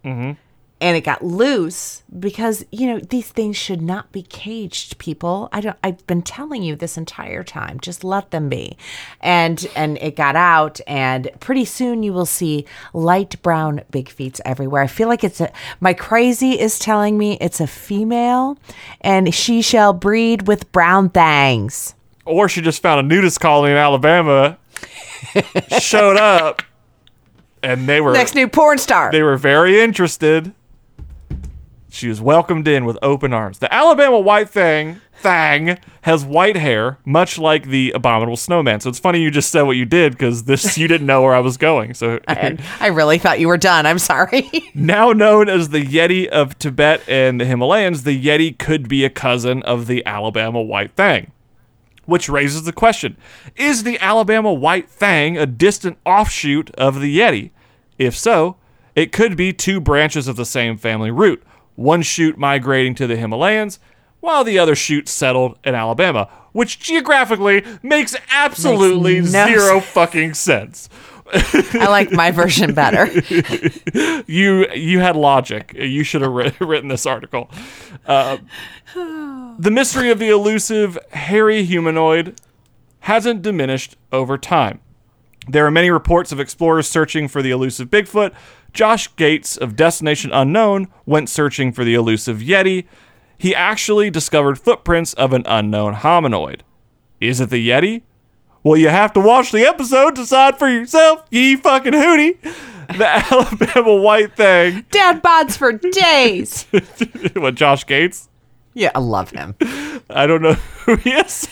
[0.80, 4.98] and it got loose because you know these things should not be caged.
[4.98, 5.76] People, I don't.
[5.82, 7.80] I've been telling you this entire time.
[7.80, 8.76] Just let them be,
[9.20, 14.40] and and it got out, and pretty soon you will see light brown big feet
[14.44, 14.82] everywhere.
[14.82, 15.50] I feel like it's a.
[15.80, 18.56] My crazy is telling me it's a female,
[19.00, 21.94] and she shall breed with brown things.
[22.24, 24.58] or she just found a nudist colony in Alabama,
[25.80, 26.62] showed up,
[27.62, 29.10] and they were Next new porn star.
[29.10, 30.52] they were very interested.
[31.90, 33.58] She was welcomed in with open arms.
[33.58, 38.80] The Alabama white thing thang has white hair, much like the abominable snowman.
[38.80, 41.34] So it's funny you just said what you did because this you didn't know where
[41.34, 41.94] I was going.
[41.94, 43.86] So And I really thought you were done.
[43.86, 44.50] I'm sorry.
[44.74, 49.10] now known as the Yeti of Tibet and the Himalayas, the Yeti could be a
[49.10, 51.32] cousin of the Alabama white thang.
[52.04, 53.16] Which raises the question
[53.56, 57.50] Is the Alabama white thang a distant offshoot of the Yeti?
[57.98, 58.56] If so,
[58.94, 61.42] it could be two branches of the same family root,
[61.78, 63.78] one shoot migrating to the Himalayas,
[64.18, 70.34] while the other shoot settled in Alabama, which geographically makes absolutely Makes no zero fucking
[70.34, 70.88] sense.
[71.32, 73.06] I like my version better.
[74.26, 75.72] you you had logic.
[75.76, 77.48] You should have writ- written this article.
[78.06, 78.38] Uh,
[78.94, 82.40] the mystery of the elusive hairy humanoid
[83.00, 84.80] hasn't diminished over time.
[85.46, 88.32] There are many reports of explorers searching for the elusive Bigfoot.
[88.72, 92.86] Josh Gates of Destination Unknown went searching for the elusive Yeti.
[93.36, 96.60] He actually discovered footprints of an unknown hominoid.
[97.20, 98.02] Is it the Yeti?
[98.62, 102.40] Well, you have to watch the episode to decide for yourself, ye fucking hootie.
[102.88, 104.84] The Alabama white thing.
[104.90, 106.64] Dad bods for days.
[107.34, 108.28] what, Josh Gates?
[108.74, 109.54] Yeah, I love him.
[110.10, 110.52] I don't know
[110.84, 111.48] who he is.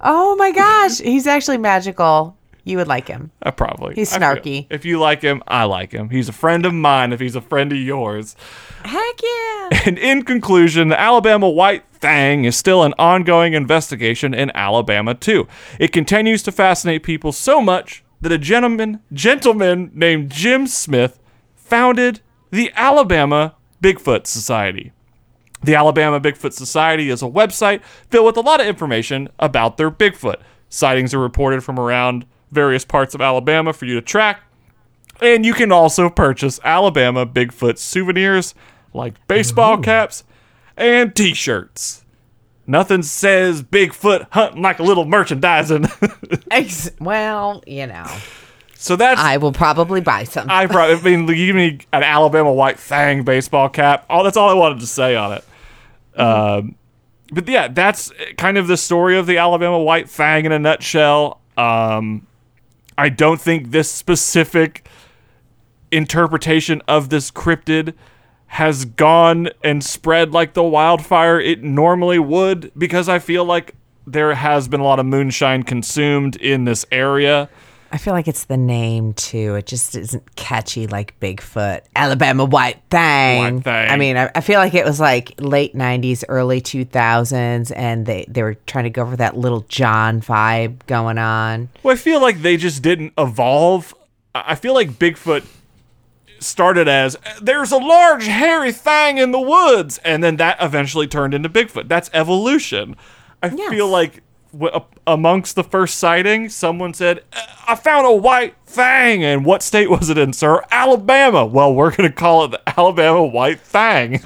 [0.00, 2.36] Oh my gosh, he's actually magical.
[2.64, 3.32] You would like him.
[3.42, 3.94] Uh, probably.
[3.94, 4.66] He's I feel- snarky.
[4.70, 6.10] If you like him, I like him.
[6.10, 8.36] He's a friend of mine if he's a friend of yours.
[8.84, 9.68] Heck yeah.
[9.86, 15.48] And in conclusion, the Alabama White Thang is still an ongoing investigation in Alabama too.
[15.80, 21.18] It continues to fascinate people so much that a gentleman gentleman named Jim Smith
[21.56, 24.92] founded the Alabama Bigfoot Society.
[25.64, 29.90] The Alabama Bigfoot Society is a website filled with a lot of information about their
[29.90, 30.36] Bigfoot.
[30.68, 34.42] Sightings are reported from around various parts of Alabama for you to track.
[35.20, 38.54] And you can also purchase Alabama Bigfoot souvenirs
[38.94, 40.24] like baseball caps
[40.76, 42.04] and t shirts.
[42.66, 45.86] Nothing says Bigfoot hunting like a little merchandising.
[46.50, 48.06] Ex- well, you know,
[48.74, 49.20] so that's.
[49.20, 50.48] I will probably buy some.
[50.50, 54.06] I probably, I mean, give me an Alabama white Fang baseball cap.
[54.08, 55.44] All that's all I wanted to say on it.
[56.18, 56.76] Um,
[57.32, 61.40] but yeah, that's kind of the story of the Alabama white fang in a nutshell.
[61.56, 62.26] Um,
[62.96, 64.86] I don't think this specific
[65.90, 67.94] interpretation of this cryptid
[68.46, 73.74] has gone and spread like the wildfire it normally would because I feel like
[74.06, 77.48] there has been a lot of moonshine consumed in this area.
[77.94, 79.54] I feel like it's the name too.
[79.56, 83.56] It just isn't catchy like Bigfoot, Alabama White Thing.
[83.56, 83.90] White Thang.
[83.90, 88.24] I mean, I, I feel like it was like late '90s, early 2000s, and they
[88.28, 91.68] they were trying to go for that Lil Jon vibe going on.
[91.82, 93.94] Well, I feel like they just didn't evolve.
[94.34, 95.44] I I feel like Bigfoot
[96.38, 101.34] started as there's a large hairy thing in the woods, and then that eventually turned
[101.34, 101.88] into Bigfoot.
[101.88, 102.96] That's evolution.
[103.42, 103.70] I Yes.
[103.70, 104.22] feel like
[104.52, 107.22] w- a- amongst the first sighting, someone said,
[107.66, 109.22] "I found a white fang.
[109.24, 110.62] and what state was it in, sir?
[110.70, 111.44] Alabama.
[111.44, 114.20] Well, we're gonna call it the Alabama white fang.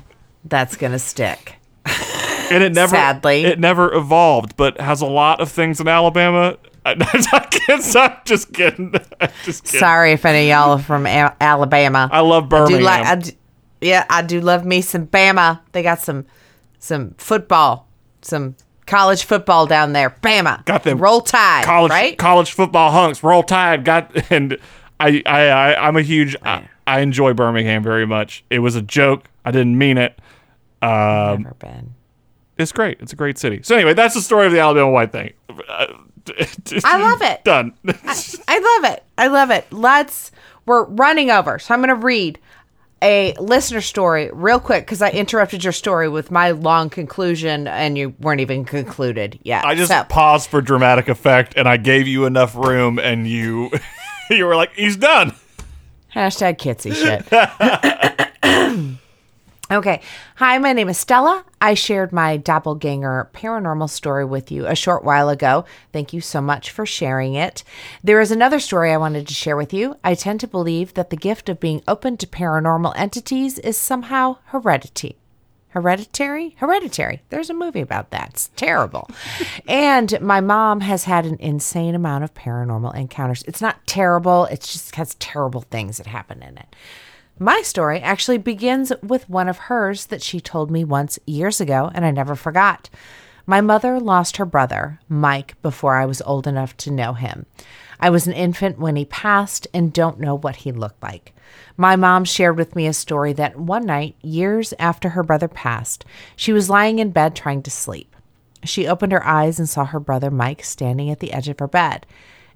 [0.44, 1.55] That's gonna stick.
[2.51, 3.44] and it never Sadly.
[3.44, 6.90] it never evolved but has a lot of things in alabama I,
[7.32, 11.07] I guess i'm just kidding I'm just kidding Sorry if any of y'all are from
[11.07, 12.09] Al- Alabama.
[12.12, 13.31] i love do birmingham like, I do,
[13.81, 15.61] yeah, I do love me some Bama.
[15.73, 16.24] They got some
[16.78, 17.89] some football,
[18.23, 18.55] some
[18.86, 20.10] college football down there.
[20.10, 22.16] Bama, Got them roll tide, college right?
[22.18, 24.56] college football hunks roll tide got and
[25.00, 28.82] i i, I i'm a huge I, I enjoy birmingham very much it was a
[28.82, 30.18] joke i didn't mean it
[30.82, 31.94] um Never been.
[32.56, 35.12] it's great it's a great city so anyway that's the story of the alabama white
[35.12, 35.32] thing
[36.84, 37.44] I love it.
[37.44, 39.04] done I love it.
[39.16, 39.70] I love it.
[39.72, 40.32] Let's.
[40.66, 42.40] We're running over, so I'm going to read
[43.06, 47.96] a listener story real quick because I interrupted your story with my long conclusion, and
[47.96, 49.64] you weren't even concluded yet.
[49.64, 53.70] I just So- paused for dramatic effect, and I gave you enough room, and you
[54.30, 55.34] you were like, "He's done."
[56.14, 58.26] Hashtag Kitsy shit.
[59.68, 60.01] Okay.
[60.36, 61.44] Hi, my name is Stella.
[61.60, 65.64] I shared my doppelganger paranormal story with you a short while ago.
[65.93, 67.64] Thank you so much for sharing it.
[68.05, 69.97] There is another story I wanted to share with you.
[70.05, 74.36] I tend to believe that the gift of being open to paranormal entities is somehow
[74.44, 75.16] heredity.
[75.70, 76.55] Hereditary?
[76.59, 77.22] Hereditary.
[77.30, 78.30] There's a movie about that.
[78.30, 79.10] It's terrible.
[79.68, 83.43] and my mom has had an insane amount of paranormal encounters.
[83.48, 86.76] It's not terrible, it just has terrible things that happen in it.
[87.38, 91.90] My story actually begins with one of hers that she told me once years ago,
[91.92, 92.88] and I never forgot.
[93.44, 97.44] My mother lost her brother, Mike, before I was old enough to know him.
[98.00, 101.34] I was an infant when he passed and don't know what he looked like.
[101.76, 106.06] My mom shared with me a story that one night, years after her brother passed,
[106.36, 108.16] she was lying in bed trying to sleep.
[108.64, 111.68] She opened her eyes and saw her brother Mike standing at the edge of her
[111.68, 112.06] bed,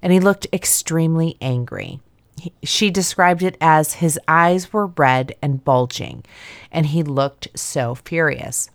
[0.01, 2.01] and he looked extremely angry.
[2.41, 6.25] He- She described it as his eyes were red and bulging,
[6.73, 8.71] and he looked so furious.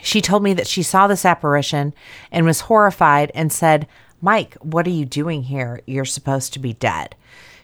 [0.00, 1.92] She told me that she saw this apparition
[2.30, 3.86] and was horrified and said,
[4.20, 5.80] Mike, what are you doing here?
[5.86, 7.16] You're supposed to be dead.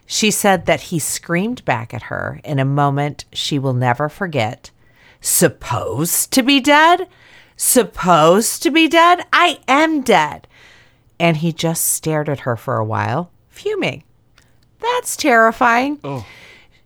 [0.07, 4.71] She said that he screamed back at her in a moment she will never forget.
[5.21, 7.09] Supposed to be dead?
[7.57, 9.25] Supposed to be dead?
[9.33, 10.49] I am dead.
[11.21, 14.03] And he just stared at her for a while, fuming.
[14.81, 15.99] That's terrifying.
[16.05, 16.27] Oh.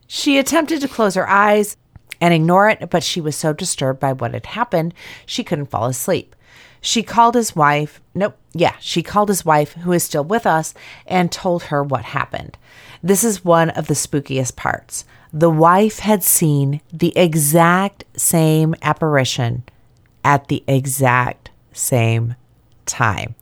[0.06, 1.76] She attempted to close her eyes
[2.20, 4.94] and ignore it, but she was so disturbed by what had happened,
[5.26, 6.36] she couldn't fall asleep.
[6.80, 8.00] She called his wife.
[8.14, 8.36] Nope.
[8.52, 10.74] Yeah, she called his wife, who is still with us,
[11.06, 12.58] and told her what happened.
[13.02, 15.04] This is one of the spookiest parts.
[15.32, 19.64] The wife had seen the exact same apparition
[20.24, 22.34] at the exact same
[22.84, 23.34] time.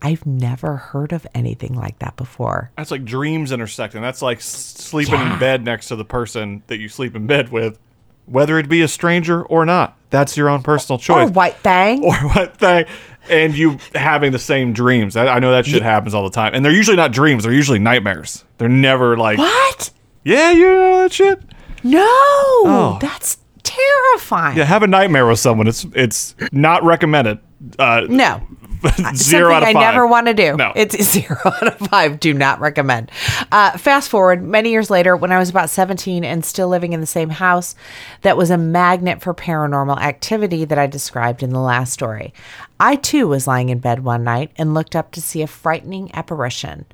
[0.00, 2.70] I've never heard of anything like that before.
[2.76, 4.00] That's like dreams intersecting.
[4.02, 5.32] That's like sleeping Yeah.
[5.34, 7.78] in bed next to the person that you sleep in bed with,
[8.26, 9.96] whether it be a stranger or not.
[10.10, 11.28] That's your own personal choice.
[11.28, 12.04] Or white thing.
[12.04, 12.86] or what thing,
[13.28, 15.16] and you having the same dreams.
[15.16, 17.42] I, I know that shit happens all the time, and they're usually not dreams.
[17.44, 18.44] They're usually nightmares.
[18.58, 19.90] They're never like, what?
[20.24, 21.42] yeah, you know that shit.
[21.84, 24.54] No, that's terrifying.
[24.54, 24.58] Oh.
[24.58, 25.66] Yeah, have a nightmare with someone.
[25.66, 27.38] It's it's not recommended.
[27.78, 28.40] Uh, No.
[29.14, 30.56] zero out of I never want to do.
[30.56, 30.72] No.
[30.74, 32.20] It's zero out of five.
[32.20, 33.10] Do not recommend.
[33.50, 37.00] Uh, fast forward many years later, when I was about 17 and still living in
[37.00, 37.74] the same house
[38.22, 42.32] that was a magnet for paranormal activity that I described in the last story.
[42.80, 46.14] I too was lying in bed one night and looked up to see a frightening
[46.14, 46.86] apparition.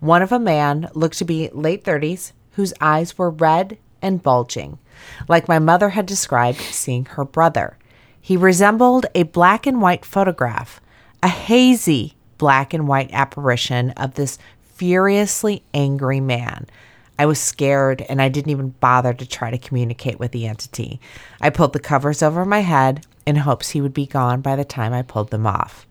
[0.00, 4.78] One of a man looked to be late 30s, whose eyes were red and bulging,
[5.28, 7.76] like my mother had described seeing her brother.
[8.20, 10.80] He resembled a black and white photograph,
[11.22, 16.66] a hazy black and white apparition of this furiously angry man.
[17.18, 21.00] I was scared and I didn't even bother to try to communicate with the entity.
[21.38, 24.64] I pulled the covers over my head in hopes he would be gone by the
[24.64, 25.86] time I pulled them off.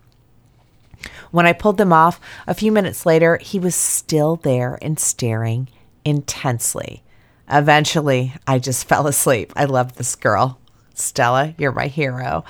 [1.29, 5.69] When I pulled them off, a few minutes later, he was still there and staring
[6.03, 7.03] intensely.
[7.47, 9.53] Eventually, I just fell asleep.
[9.55, 10.59] I love this girl.
[10.99, 12.43] Stella, you're my hero.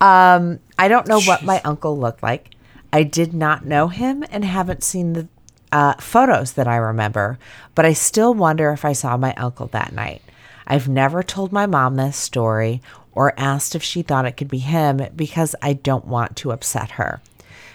[0.00, 2.54] Um, I don't know what my uncle looked like.
[2.92, 5.28] I did not know him and haven't seen the
[5.72, 7.38] uh, photos that I remember,
[7.74, 10.22] but I still wonder if I saw my uncle that night.
[10.66, 12.82] I've never told my mom this story
[13.12, 16.92] or asked if she thought it could be him because I don't want to upset
[16.92, 17.20] her.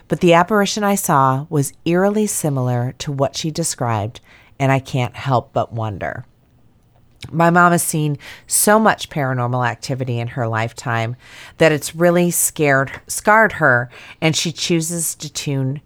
[0.08, 4.22] But the apparition I saw was eerily similar to what she described,
[4.58, 6.26] and I can't help but wonder.
[7.32, 11.16] My mom has seen so much paranormal activity in her lifetime
[11.58, 13.90] that it's really scared scarred her
[14.22, 15.82] and she chooses to tune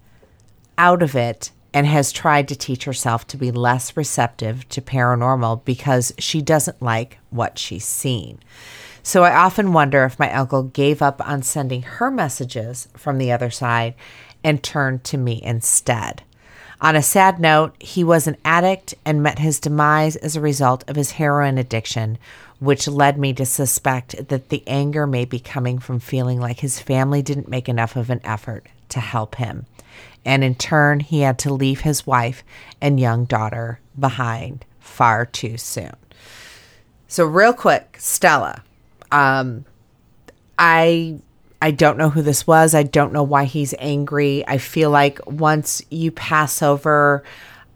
[0.78, 5.64] out of it and has tried to teach herself to be less receptive to paranormal
[5.64, 8.38] because she doesn't like what she's seen.
[9.02, 13.32] So I often wonder if my uncle gave up on sending her messages from the
[13.32, 13.94] other side
[14.44, 16.22] and turned to me instead.
[16.82, 20.82] On a sad note, he was an addict and met his demise as a result
[20.88, 22.18] of his heroin addiction,
[22.58, 26.80] which led me to suspect that the anger may be coming from feeling like his
[26.80, 29.66] family didn't make enough of an effort to help him.
[30.24, 32.42] And in turn, he had to leave his wife
[32.80, 35.94] and young daughter behind far too soon.
[37.06, 38.64] So, real quick, Stella,
[39.12, 39.66] um,
[40.58, 41.20] I
[41.62, 42.74] I don't know who this was.
[42.74, 44.44] I don't know why he's angry.
[44.48, 47.22] I feel like once you pass over,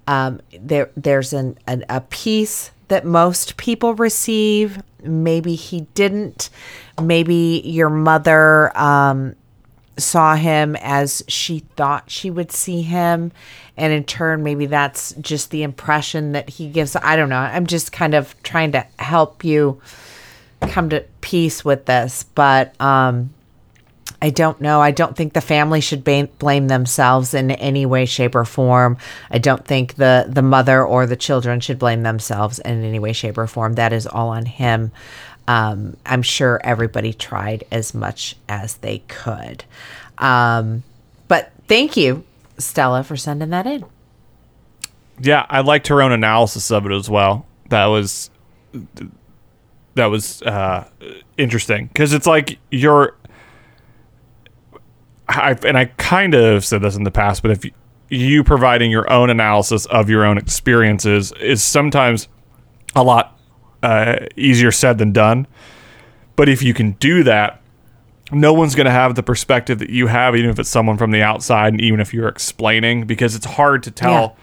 [0.09, 4.83] um, there there's an, an a piece that most people receive.
[5.05, 6.51] Maybe he didn't.
[7.01, 9.37] Maybe your mother um,
[9.97, 13.31] saw him as she thought she would see him,
[13.77, 16.97] and in turn, maybe that's just the impression that he gives.
[16.97, 17.39] I don't know.
[17.39, 19.81] I'm just kind of trying to help you
[20.63, 23.31] come to peace with this, but um,
[24.23, 24.81] I don't know.
[24.81, 28.97] I don't think the family should ba- blame themselves in any way, shape, or form.
[29.31, 33.13] I don't think the the mother or the children should blame themselves in any way,
[33.13, 33.75] shape, or form.
[33.75, 34.91] That is all on him.
[35.49, 39.65] Um, I'm sure everybody tried as much as they could.
[40.19, 40.83] Um,
[41.29, 42.25] but thank you,
[42.59, 43.85] Stella, for sending that in.
[45.21, 47.47] Yeah, I liked her own analysis of it as well.
[47.69, 48.31] That was
[49.95, 50.89] that was uh,
[51.37, 53.15] interesting because it's like you're.
[55.29, 57.73] I and I kind of said this in the past, but if you,
[58.09, 62.29] you providing your own analysis of your own experiences is sometimes
[62.95, 63.39] a lot
[63.83, 65.47] uh, easier said than done.
[66.37, 67.63] But if you can do that,
[68.31, 71.11] no one's going to have the perspective that you have, even if it's someone from
[71.11, 74.37] the outside, and even if you're explaining, because it's hard to tell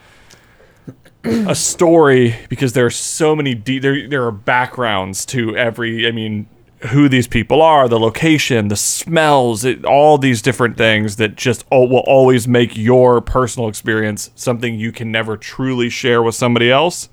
[1.23, 6.11] a story because there are so many de- there there are backgrounds to every I
[6.11, 6.47] mean
[6.89, 11.65] who these people are, the location, the smells, it, all these different things that just
[11.71, 16.69] oh, will always make your personal experience something you can never truly share with somebody
[16.69, 17.09] else.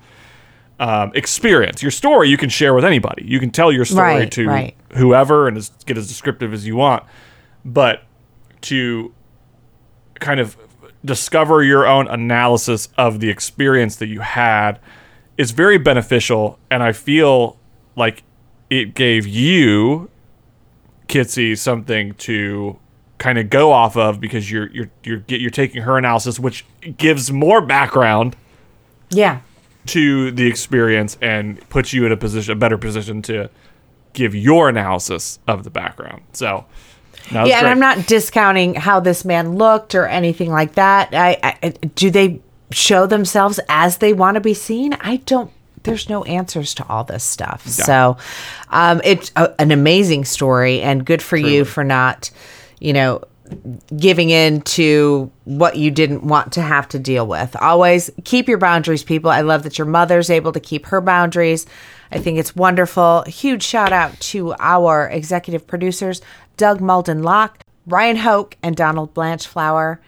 [0.79, 3.23] Um, experience your story you can share with anybody.
[3.25, 4.75] You can tell your story Right, to right.
[4.93, 7.03] whoever and as, get as descriptive as you want,
[7.63, 8.03] but
[8.61, 9.13] to
[10.15, 10.57] kind of
[11.05, 14.79] discover your own analysis of the experience that you had
[15.37, 17.57] is very beneficial and i feel
[17.95, 18.21] like
[18.71, 20.09] it gave you
[21.07, 22.77] kitsy something to
[23.17, 26.65] kind of go off of because you're you're you're you're taking her analysis which
[26.97, 28.35] gives more background
[29.11, 29.41] Yeah.
[29.87, 33.49] to the experience and puts you in a position a better position to
[34.13, 36.65] give your analysis of the background so
[37.31, 41.09] no, yeah, and I'm not discounting how this man looked or anything like that.
[41.13, 42.41] I, I do they
[42.71, 44.93] show themselves as they want to be seen?
[44.99, 45.51] I don't.
[45.83, 47.67] There's no answers to all this stuff.
[47.67, 48.17] So,
[48.69, 52.29] um, it's a, an amazing story, and good for you for not,
[52.79, 53.23] you know,
[53.97, 57.55] giving in to what you didn't want to have to deal with.
[57.61, 59.29] Always keep your boundaries, people.
[59.29, 61.65] I love that your mother's able to keep her boundaries.
[62.11, 63.23] I think it's wonderful.
[63.23, 66.21] Huge shout out to our executive producers,
[66.57, 69.99] Doug Malden Locke, Ryan Hoke, and Donald Blanchflower.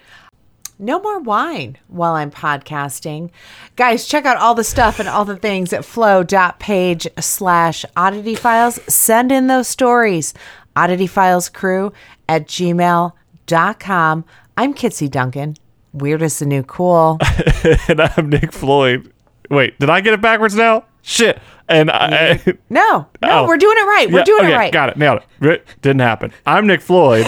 [0.80, 3.30] No more wine while I'm podcasting.
[3.76, 8.80] Guys, check out all the stuff and all the things at flow.page slash oddity files.
[8.94, 10.34] Send in those stories.
[10.76, 11.94] Oddity files crew
[12.28, 14.26] at gmail.com.
[14.58, 15.56] I'm Kitsy Duncan.
[15.94, 17.20] Weird is the new cool.
[17.88, 19.14] and i'm nick floyd
[19.52, 21.40] wait did i get it backwards now shit
[21.70, 23.48] and i No, no, Oh.
[23.48, 24.12] we're doing it right.
[24.12, 24.74] We're Yeah, doing okay, it right.
[24.74, 24.98] Got it.
[24.98, 25.66] Nailed it.
[25.82, 26.34] Didn't happen.
[26.46, 27.26] I'm Nick Floyd.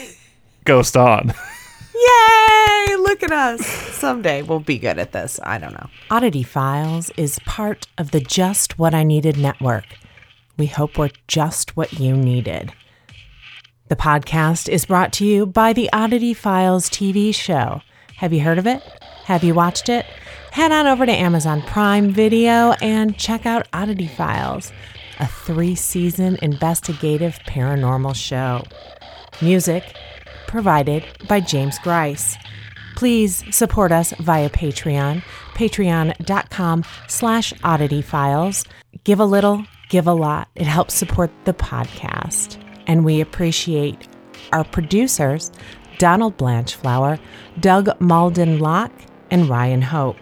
[0.64, 1.32] Ghost on.
[1.98, 2.96] Yay!
[2.96, 3.66] Look at us.
[3.66, 5.40] Someday we'll be good at this.
[5.42, 5.88] I don't know.
[6.10, 9.84] Oddity Files is part of the Just What I Needed network.
[10.56, 12.72] We hope we're just what you needed.
[13.88, 17.80] The podcast is brought to you by the Oddity Files TV show.
[18.16, 18.82] Have you heard of it?
[19.24, 20.04] Have you watched it?
[20.52, 24.72] Head on over to Amazon Prime Video and check out Oddity Files,
[25.20, 28.64] a three season investigative paranormal show.
[29.40, 29.94] Music
[30.48, 32.36] provided by James Grice.
[32.96, 35.22] Please support us via Patreon,
[35.54, 38.64] patreon.com slash oddity files.
[39.04, 40.48] Give a little, give a lot.
[40.56, 42.60] It helps support the podcast.
[42.88, 44.08] And we appreciate
[44.52, 45.52] our producers,
[45.98, 47.20] Donald Blanchflower,
[47.60, 48.92] Doug Malden Locke,
[49.30, 50.16] and Ryan Hoke.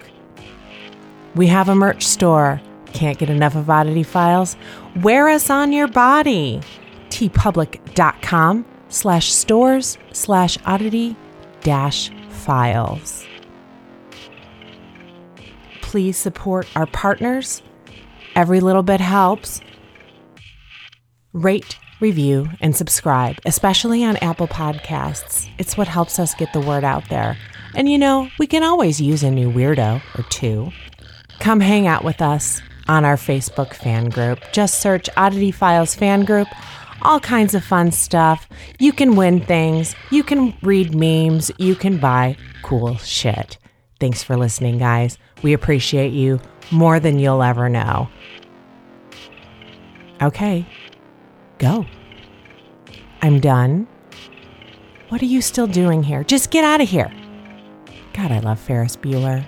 [1.34, 2.60] We have a merch store.
[2.92, 4.56] Can't get enough of Oddity Files?
[5.02, 6.60] Wear us on your body.
[7.08, 11.16] teepublic.com slash stores slash oddity
[11.62, 13.26] dash files.
[15.82, 17.62] Please support our partners.
[18.34, 19.60] Every little bit helps.
[21.32, 25.48] Rate, review, and subscribe, especially on Apple Podcasts.
[25.58, 27.36] It's what helps us get the word out there.
[27.74, 30.70] And you know, we can always use a new weirdo or two.
[31.40, 34.40] Come hang out with us on our Facebook fan group.
[34.52, 36.48] Just search Oddity Files Fan Group.
[37.02, 38.48] All kinds of fun stuff.
[38.78, 39.94] You can win things.
[40.10, 41.50] You can read memes.
[41.58, 43.58] You can buy cool shit.
[44.00, 45.18] Thanks for listening, guys.
[45.42, 46.40] We appreciate you
[46.70, 48.08] more than you'll ever know.
[50.20, 50.66] Okay,
[51.58, 51.86] go.
[53.22, 53.86] I'm done.
[55.08, 56.24] What are you still doing here?
[56.24, 57.12] Just get out of here.
[58.12, 59.46] God, I love Ferris Bueller.